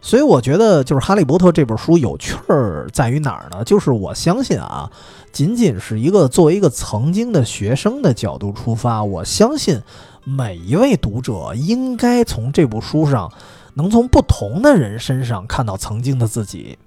[0.00, 3.64] 所以我觉得，就是《哈利波特》这本书有趣儿在于哪儿呢？
[3.64, 4.90] 就是我相信啊，
[5.32, 9.82] 仅仅是一个作为一个曾经的学生的角度出发，我相信
[10.22, 13.32] 每一位读者应该从这部书上
[13.74, 16.78] 能从不同的人身上看到曾经的自己。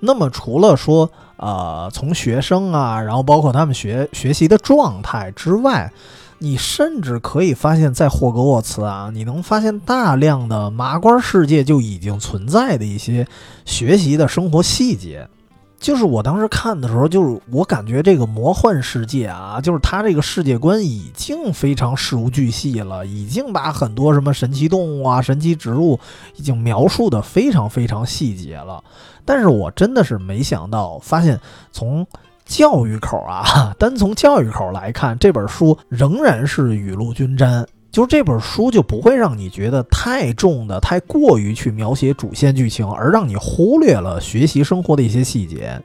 [0.00, 5.92] 那么，除了说呃，从学生啊，然后包括他们学学习的状态之外，
[6.40, 13.26] 你甚至可以发现，在霍格沃茨啊，你能发现大量的麻瓜世界就已经存在的一些
[13.64, 15.28] 学习的生活细节。
[15.80, 25.98] 就是我当时看的时候，就是我感觉这个魔幻世界啊，就是它这个世界观已经非常事无巨细了，已经把很多什么神奇动物啊、神奇植物
[26.36, 28.82] 已经描述的非常非常细节了。
[29.24, 31.40] 但是我真的是没想到，发现
[31.72, 32.06] 从。
[32.48, 37.64] 教育口啊， 单从教育口来看，这本书仍然是雨露均沾。
[37.90, 45.80] 就这本书就不会让你觉得太重的、太过于去描写主线剧情，而让你忽略了学习生活的一些细节。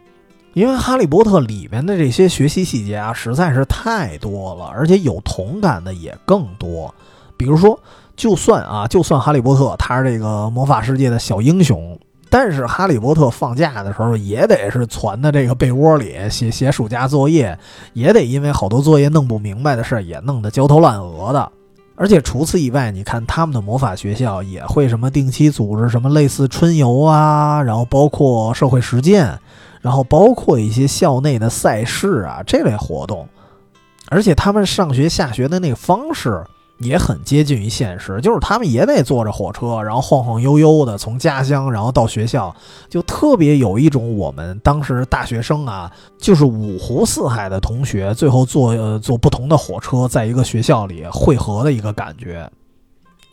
[0.54, 6.94] 因为《哈利波特》里面的这些学习细节啊，实在是太多了，而且有同感的也更多。
[7.38, 7.80] 比如说，
[8.16, 11.98] 就算啊，就算哈利波特他是这个魔法世界的小英雄。
[12.36, 17.56] 但是哈利波特放假的时候也得是攒在这个被窝里写写暑假作业，
[17.94, 21.52] 也得因为好多作业弄不明白的事儿也弄得焦头烂额的。
[21.96, 29.38] 而且除此以外，你看他们的魔法学校也会什么定期组织什么类似春游啊，然后包括社会实践，
[29.80, 33.28] 然后包括一些校内的赛事啊这类活动。
[34.10, 36.44] 而且他们上学下学的那个方式。
[36.80, 42.54] 也很接近于现实，就是他们也得坐着火车，然后晃晃悠悠的从家乡，然后到学校，
[42.90, 52.50] 就特别有一种我们当时大学生啊，就是五湖四海的同学，最后坐呃坐不同的火车，在一个学校里汇合的一个感觉。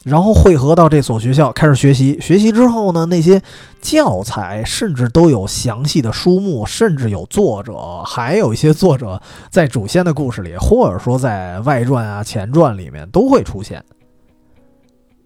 [0.02, 3.42] 然后汇合到这所学校开始学习，学习之后呢，那些
[3.82, 9.20] 教材甚至都有详细的书目，甚至有作者，还有一些作者
[9.50, 13.84] 在主线的故事里，或者说在外传啊、前传里面都会出现。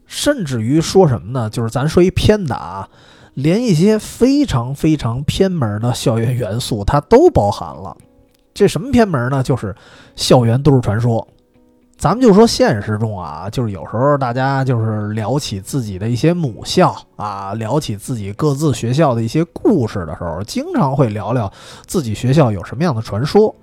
[0.07, 1.49] 甚至于说什么呢？
[1.49, 2.89] 就是咱说一偏的啊，
[3.35, 7.97] 连一些非常非常偏门的校园元素它都包含了。
[8.53, 9.41] 这什么偏门呢？
[9.41, 9.75] 就是
[10.17, 11.27] 校园都市传说。
[11.97, 21.51] 咱们就说现实中啊，就是有时候大家就是聊起自己的一些母校啊，聊起自己各自学校的一些故事的时候，经常会聊聊
[21.87, 23.55] 自己学校有什么样的传说。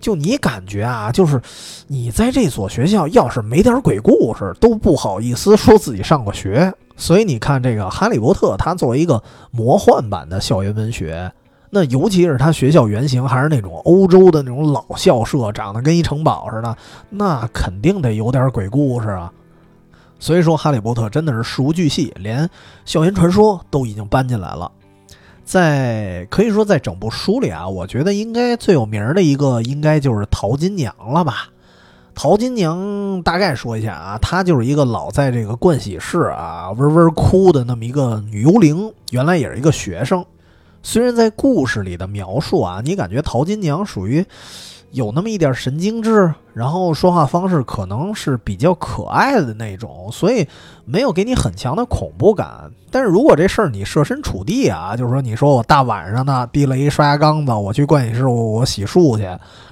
[0.00, 1.40] 就你感觉啊，就是
[1.86, 6.72] 你在这所学校要是没点鬼故事，都不好意思说自己上过学。
[6.96, 11.32] 所以你看，这个《哈利波特》它作为一个魔幻版的校园文学。
[11.74, 16.76] 那尤其是他学校原型还是那种欧洲的那种老校舍，长得跟一城堡似的，
[17.10, 19.32] 那肯定得有点鬼故事啊。
[20.20, 22.48] 所以说，《哈利波特》真的是事无巨细，连
[22.84, 24.70] 校园传说都已经搬进来了。
[25.44, 31.48] 在可以说在整部书里啊，我觉得应该最有名的一个应该就是淘金娘了吧。
[32.14, 40.24] 淘金娘大概说一下啊，她就是一个老在这个盥洗室啊嗡嗡哭的那么一个女幽灵，原来也是一个学生。
[40.84, 44.24] 虽然在故事里的描述啊，你感觉淘金娘属于。
[44.90, 50.46] 有那么一点神经质，然后说话方式可能是比较可爱的那种，所以
[50.84, 52.70] 没有给你很强的恐怖感。
[52.92, 59.24] 但是如果这事儿你设身处地啊，就是说你说我大晚上的提了一刷牙缸子，我去盥洗室我洗漱去，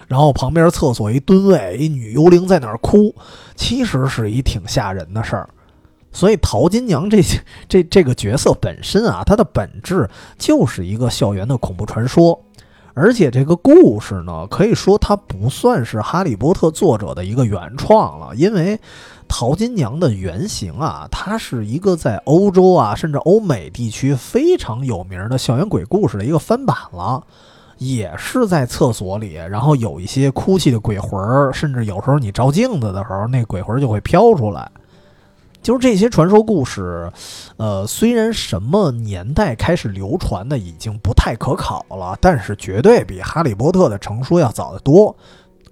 [0.08, 3.14] 然后旁边厕所一蹲位，一女幽灵在那儿哭，
[3.54, 5.48] 其实是一挺吓人的事儿。
[6.12, 10.08] 所以淘金娘这些这这个角色本身啊，它的本质
[10.38, 12.40] 就是一个校园的恐怖传说。
[12.94, 18.78] 而且这个故事呢，可以说它不算是《哈利波特》作者的一个原创了，因为
[19.26, 27.24] 淘金娘的原型啊，它是一个在欧洲啊，甚至欧美地区非常有名的校园鬼故事的一个翻版了，
[27.78, 34.70] 也是在厕所里，然后有一些哭泣的鬼魂，甚至有时候你照镜子的时候，那鬼魂就会飘出来。
[35.62, 37.10] 就是这些传说故事，
[37.56, 45.16] 呃，虽然什么年代开始流传的已经不太可考了，但是绝对比《哈利波特》的成书要早得多。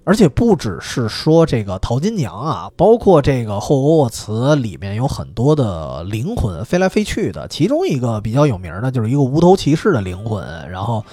[0.03, 10.43] 而且不只是说这个淘金娘啊，包括这个霍格沃茨里面有很多的灵魂飞来飞去的，其中一个比较有名的就是一个无头骑士的灵魂。
[10.71, 11.05] 然后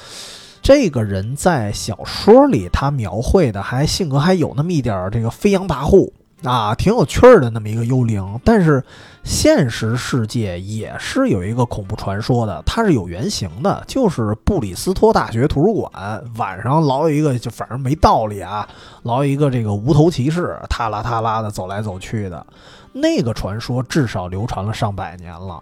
[0.63, 6.09] 这个人在小说里他描绘的还性格还有那么一点这个飞扬跋扈。
[6.43, 8.83] 啊，挺有趣儿的那么一个幽灵，但是
[9.23, 18.67] 现实世界也是有一个恐怖传说的，它是有原型的，就是布里斯托大学图书馆晚上老有一个，就反正没道理啊，
[19.01, 22.45] 老有一个这个无头骑士，踏拉踏拉的走来走去的，
[22.93, 25.61] 那个传说至少流传了上百年了。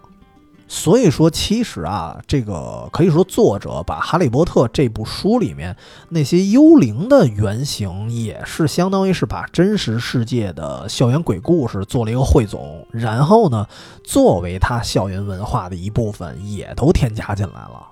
[0.67, 5.77] 所以说，其实啊，这个可以说作者把《哈利波特》这部书里面
[6.09, 13.67] 那些幽灵的原型，也是相当于是把真实世界的校园鬼故事做了一个汇总，然后呢，
[14.03, 17.85] 作为他校园文化的一部分，也都添加进来了。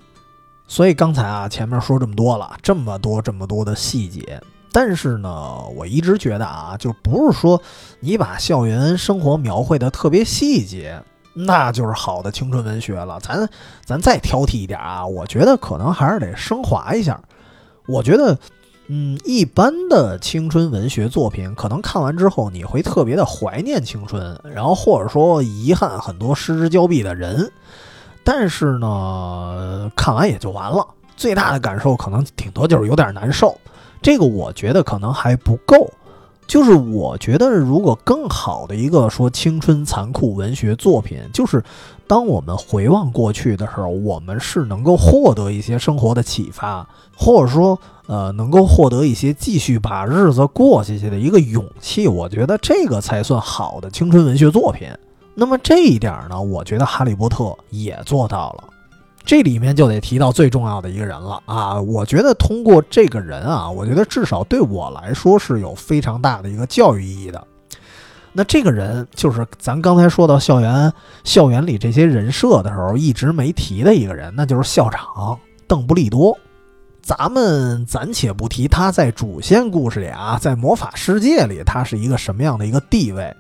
[0.68, 7.62] 所以刚才啊，前面说这么多了，这么多这么多的细节，但是呢，我一直觉得啊，就不是说
[8.00, 11.04] 你把校园生活描绘的特别细节。
[11.34, 13.20] 那就是好的青春文学了。
[13.20, 13.50] 咱
[13.84, 17.20] 咱再挑剔一点啊，我觉得可能还是得升华一下。
[17.88, 18.38] 我觉得，
[18.88, 27.52] 嗯，一般的青春文学作品，可能看完之后你会特别的怀念青春，然后或者说遗憾很多失之交臂的人。
[28.24, 30.88] 但是呢，看完也就完了。
[31.16, 33.58] 最大的感受可能顶多就是有点难受。
[34.02, 35.92] 这个我觉得可能还不够。
[36.54, 41.64] 就是我觉得，如果更好的一个说青春残酷文学作品，就是
[42.06, 46.88] 当我们回望过去的时候，我们是能够获得一些生活的启发，
[47.18, 52.08] 或者说，呃，能够获得一些继续把日子过下去的一个勇气。
[52.08, 54.88] 我觉得这个才算好的青春文学作品。
[55.34, 58.66] 那么这一点呢，我觉得《哈利波特》也做到了。
[59.26, 61.80] 这里面就得提到最重要的一个人了啊！
[61.80, 67.42] 我觉得通过这个人啊，我觉得至少对我来说是有非常大的一个教育意义的。
[68.34, 70.92] 那这个人就是咱刚才说到校园
[71.24, 76.38] 校园里这些人设的时候一直没提的一个人，那就是校长邓布利多。
[77.02, 83.34] 咱们暂且不提他在主线故事里啊，在魔法世界里他是一个什么样的一个地位，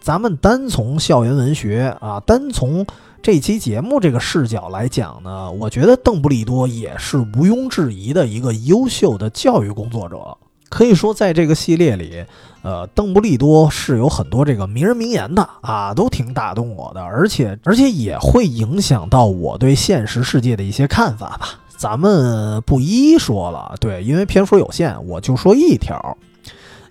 [0.00, 2.84] 咱们单从校园文学啊，单从。
[3.24, 10.36] 这期节目这个视角来讲呢，我觉得邓布利多也是毋庸置疑的一个优秀的教育工作者。
[10.68, 12.22] 可以说，在这个系列里，
[12.60, 21.48] 呃，邓布利多是有很多这个名人名言的啊，都挺打动我的，而且而且也会影响到我对现实世界的一些看法吧。
[21.78, 26.18] 咱们不一一说了，对，因为篇幅有限，我就说一条。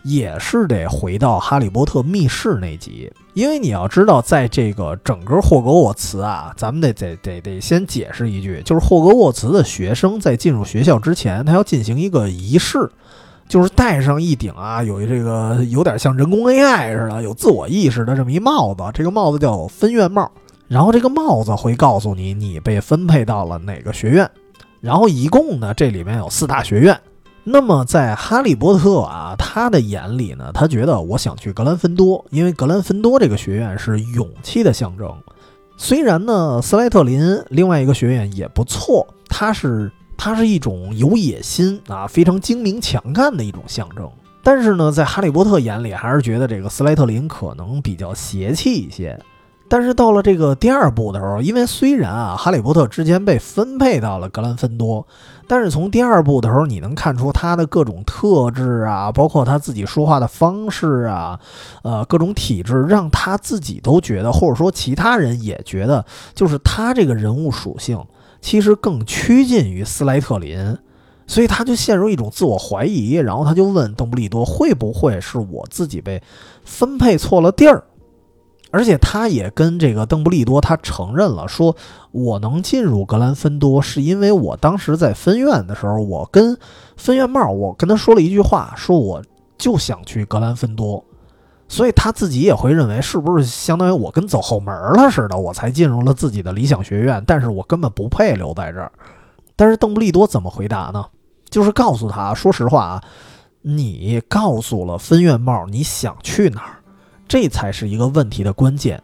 [0.04, 12.90] 也是得回到《哈利波特密室》那集，因为你要知道，在这个整个霍格沃茨啊，咱们得得得得先解释一句，就是霍格沃茨的学生在进入学校之前，他要进行一个仪式，
[13.48, 20.30] 就是戴上一顶啊，有这个有点像人工 AI 似的，有自我意识的这么一帽子，这个帽子叫分院帽，
[20.68, 24.30] 然后这个帽子会告诉你你被分配到了哪个学院，
[24.82, 27.00] 然后一共呢，这里面有四大学院。
[27.46, 35.14] 那么，在哈利波特啊，他的眼里呢，他觉得我想去格兰芬多，因为格兰芬多这个学院是勇气的象征。
[35.76, 44.10] 虽然呢，斯莱特林另外一个学院也不错，它是它是一种有野心啊，非常精明强干的一种象征。
[44.42, 49.20] 但是呢，在哈利波特眼里，还是觉得这个斯莱特林可能比较邪气一些。
[49.74, 55.04] 但是到了这个第二部的时候，因为虽然啊，哈利波特之前被分配到了格兰芬多，
[55.48, 61.40] 但是从第二部的时候，你能看出他的各种特质啊，包括他自己说话的方式啊，
[61.82, 66.06] 呃，各种体质，让他自己都觉得，或者说其他人也觉得，
[66.36, 68.00] 就是他这个人物属性
[68.42, 70.78] 其实更趋近于斯莱特林，
[71.26, 76.22] 所以他就陷入一种自我怀疑，然后他就问邓布利多，会不会是我自己被
[76.64, 77.84] 分配错了地儿？
[78.74, 81.76] 而且他也跟这个邓布利多他承认了，说
[82.12, 86.58] 我能进入格兰芬多，是因为我当时在分院的时候，我跟
[86.98, 89.22] 分院帽，我跟他说了一句话，说我
[89.60, 91.06] 就想去格兰芬多，
[91.68, 98.92] 所以他自己也会认为，是不是相当于我跟走后门了似的，我才进入了自己的理想学院，但是我根本不配留在这儿。
[99.56, 101.06] 但是邓布利多怎么回答呢？
[101.48, 103.04] 就是告诉他，说实话啊，
[103.62, 106.83] 你告诉了分院帽你想去哪儿。
[107.34, 109.02] 这才是一个问题的关键，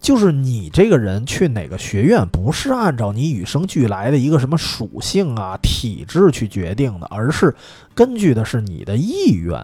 [0.00, 7.54] 就是你这个人去哪个学院，不是按照你与生俱来的一个什么属性啊、体质去决定的，而是
[7.94, 9.62] 根据的是你的意愿。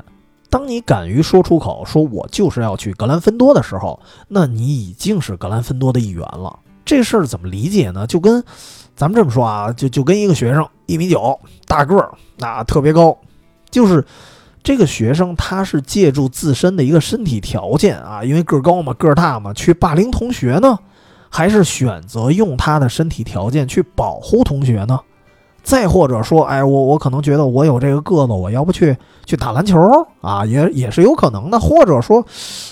[0.51, 3.99] 当你敢于说出口，说我就是要去格兰芬多的时候，
[4.29, 6.59] 那你已经是格兰芬多的一员了。
[6.85, 8.07] 这事儿怎么理解呢？
[8.07, 8.45] 就跟
[8.95, 13.17] 咱们这么说啊，就就跟一个学生一米九，大个儿，那特别高，
[13.71, 14.05] 就是。
[14.63, 20.79] 这个学生他是借助自身的一个身体条件啊，因为个高嘛，个大嘛，去霸凌同学呢，
[21.29, 25.01] 还是选择用他的身体条件去保护同学呢？
[25.65, 29.81] 再或者说，哎，我我可能觉得我有这个个子，我要不去去打篮球
[30.21, 31.61] 啊，也也是有可能的。
[31.61, 32.25] 或者说，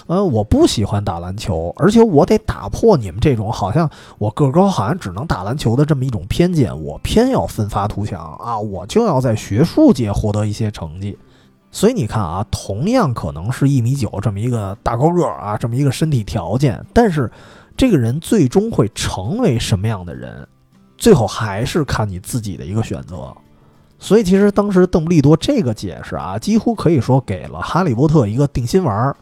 [0.09, 3.89] 呃，我不喜欢打篮球，而且我得打破你们这种好像
[4.19, 11.17] 我个高，好像只能打篮球的这么一种偏见，我偏要奋发图强啊，我就要在学术界获得一些成绩。
[11.73, 17.31] 所以你看啊，同样可能是一米九这么一个大高个儿啊，这么一个身体条件，但是
[17.77, 20.45] 这个人最终会成为什么样的人，
[20.99, 23.33] 最后还是看你自己的一个选择。
[24.01, 29.17] 所以其实当时邓布利多这个解释啊，几乎可以说给了哈利波特一个定心丸儿，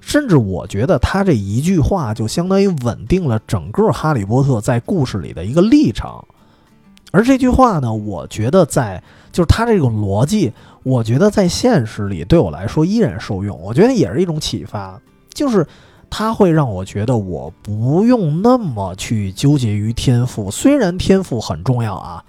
[0.00, 6.24] 甚至我觉得他这一句话就相当于稳定了整个哈利波特在故事里的一个立场。
[7.12, 9.00] 而这句话呢，我觉得在
[9.30, 10.52] 就是他这种逻辑。
[10.82, 13.58] 我觉得在现实里，对我来说依然受用。
[13.60, 15.00] 我觉得也是一种启发，
[15.32, 15.66] 就是
[16.10, 20.50] 它会让我觉得我不用那么去纠结于天赋。
[20.50, 22.24] 虽然天赋很重要啊，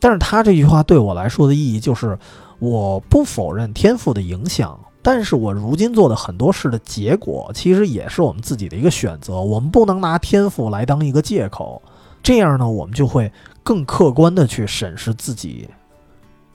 [0.00, 2.18] 但是他这句话对我来说的意义就是，
[2.60, 9.40] 我不否认天赋的影响，但是我如今做的很多事的结果，其实也是我们自己的一个选择。
[9.40, 11.82] 我们不能拿天赋来当一个借口，
[12.22, 13.32] 这样呢，我们就会
[13.64, 15.68] 更客观的去审视自己。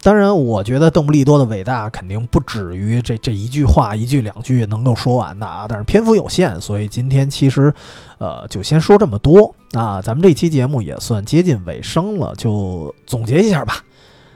[0.03, 5.65] 当然，我觉得邓布利多的伟大肯定不止于这这一句话、一句两句能够说完的啊。
[5.67, 7.73] 但是篇幅有限，所以今天其实，
[8.17, 10.01] 呃，就先说这么多啊。
[10.01, 13.81] 咱们这期节目也算接近尾声了，就总结一下吧。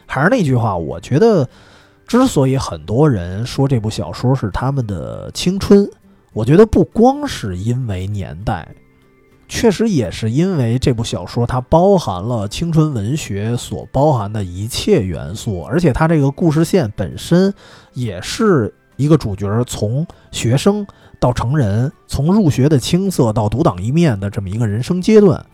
[0.06, 1.46] 还是那句话，我觉得，
[2.08, 5.86] 之所以很多人说这部小说是他们的青春，
[6.32, 8.66] 我觉得不光是因为年代。
[9.48, 17.54] 确实也是因为这部小说，它包含了青春文学所包含的一切元素，而且它这个故事线本身
[17.94, 20.86] 也是一个主角从学生
[21.20, 25.46] 到成人，从入学的青涩到独当一面的这么一个人生阶段。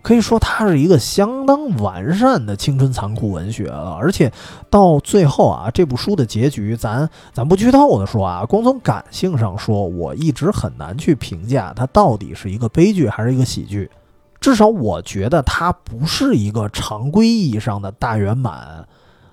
[0.00, 3.98] 可以说，它是一个相当完善的青春残酷文学了。
[4.00, 4.32] 而且
[4.70, 13.90] 到最后啊，这部书的结局，咱咱不剧透的说啊，光从感性上说，我一直很难去评价它到底是一个悲剧还是一个喜剧。
[14.40, 18.86] 至少我觉得它不是一个常规意义上的大圆满。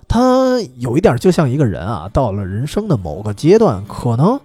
[0.08, 4.38] 它有一点就像一个人啊，到了人生的某个阶段，可能。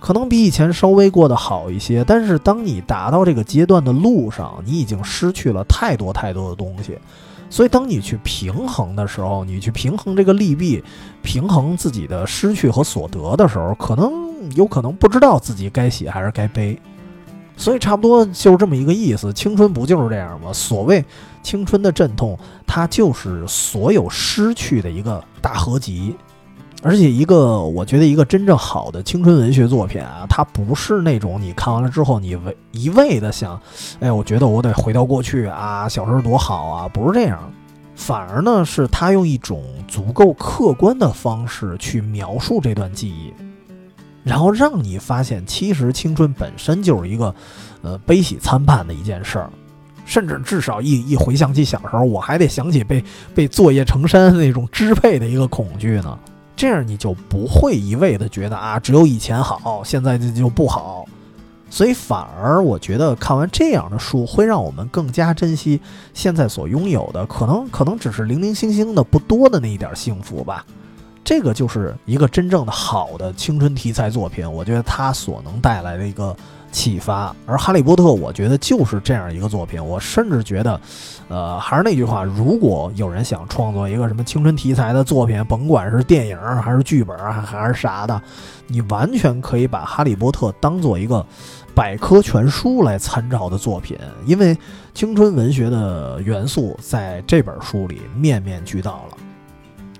[0.00, 6.96] 可能比以前稍微过得好一些，但是当你达到这个阶段的路上，你已经失去了太多太多的东西，
[7.50, 10.82] 所以当你去平衡的时候，你去平衡这个利弊，
[11.22, 14.12] 平衡自己的失去和所得的时候，可能
[14.54, 16.78] 有可能不知道自己该喜还是该悲，
[17.56, 19.32] 所以差不多就是这么一个意思。
[19.32, 20.52] 青春不就是这样吗？
[20.52, 21.04] 所谓
[21.42, 26.14] 青春的阵痛，它就是所有失去的一个大合集。
[26.80, 33.60] 而且一个，我觉得一个真正好的青春文学作品啊，它不是那种你看完了之后你为一味的想，
[33.98, 37.52] 哎，我觉得我得回到过去啊，小时候多好啊，不是这样，
[37.96, 43.32] 反而呢是他用一种足够客观的方式去描述这段记忆，
[44.22, 47.34] 然后让你发现其实青春本身就是一个，
[47.82, 49.50] 呃，悲喜参半的一件事儿，
[50.04, 53.02] 甚至至少一一回想起小时候，我还得想起被
[53.34, 56.16] 被作业成山那种支配的一个恐惧呢。
[56.58, 61.06] 这样你就不会一味的觉得啊，只有以前好，现在就就不好。
[61.70, 65.80] 所以反而我觉得看完这样的书，会让我们更加珍惜
[66.12, 70.66] 现在所拥有的，可能可能只是零零星星的不多的那一点幸福吧。
[71.22, 76.34] 这个就是一个真正的好的青春题材作品，我觉得它所能带来的一个
[76.70, 77.34] 启发。
[77.46, 79.84] 而《哈利波特》，我觉得就是这样一个作品。
[79.84, 80.80] 我甚至觉得，
[81.28, 88.20] 呃，还是那句话，如果有人想创作一个什么青春题材的作品，甭管是电影还是剧本还是啥的，
[88.66, 91.24] 你完全可以把《哈利波特》当做一个
[91.74, 93.96] 百科全书来参照的作品，
[94.26, 94.56] 因为
[94.94, 99.16] 青春文学的元素在这本书里面面俱到了。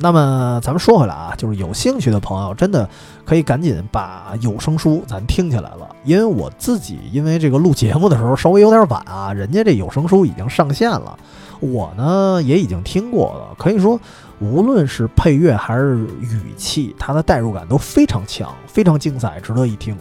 [0.00, 2.88] 那么咱们说回来啊，就是有兴趣的朋友，真的
[3.24, 5.88] 可以赶紧把有声书咱听起来了。
[6.04, 11.18] 因为我自己因为这个录节目的时候稍微有点晚啊，人家这有声书已经上线了，
[11.58, 13.54] 我呢也已经听过了。
[13.58, 14.00] 可以说，
[14.38, 19.98] 无论是配乐还是语气，它的代入感都非常强，非常精彩，值得一听。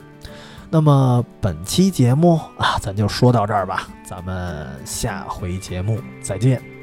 [0.69, 6.76] 那么本期节目啊，咱就说到这儿吧，咱们下回节目再见。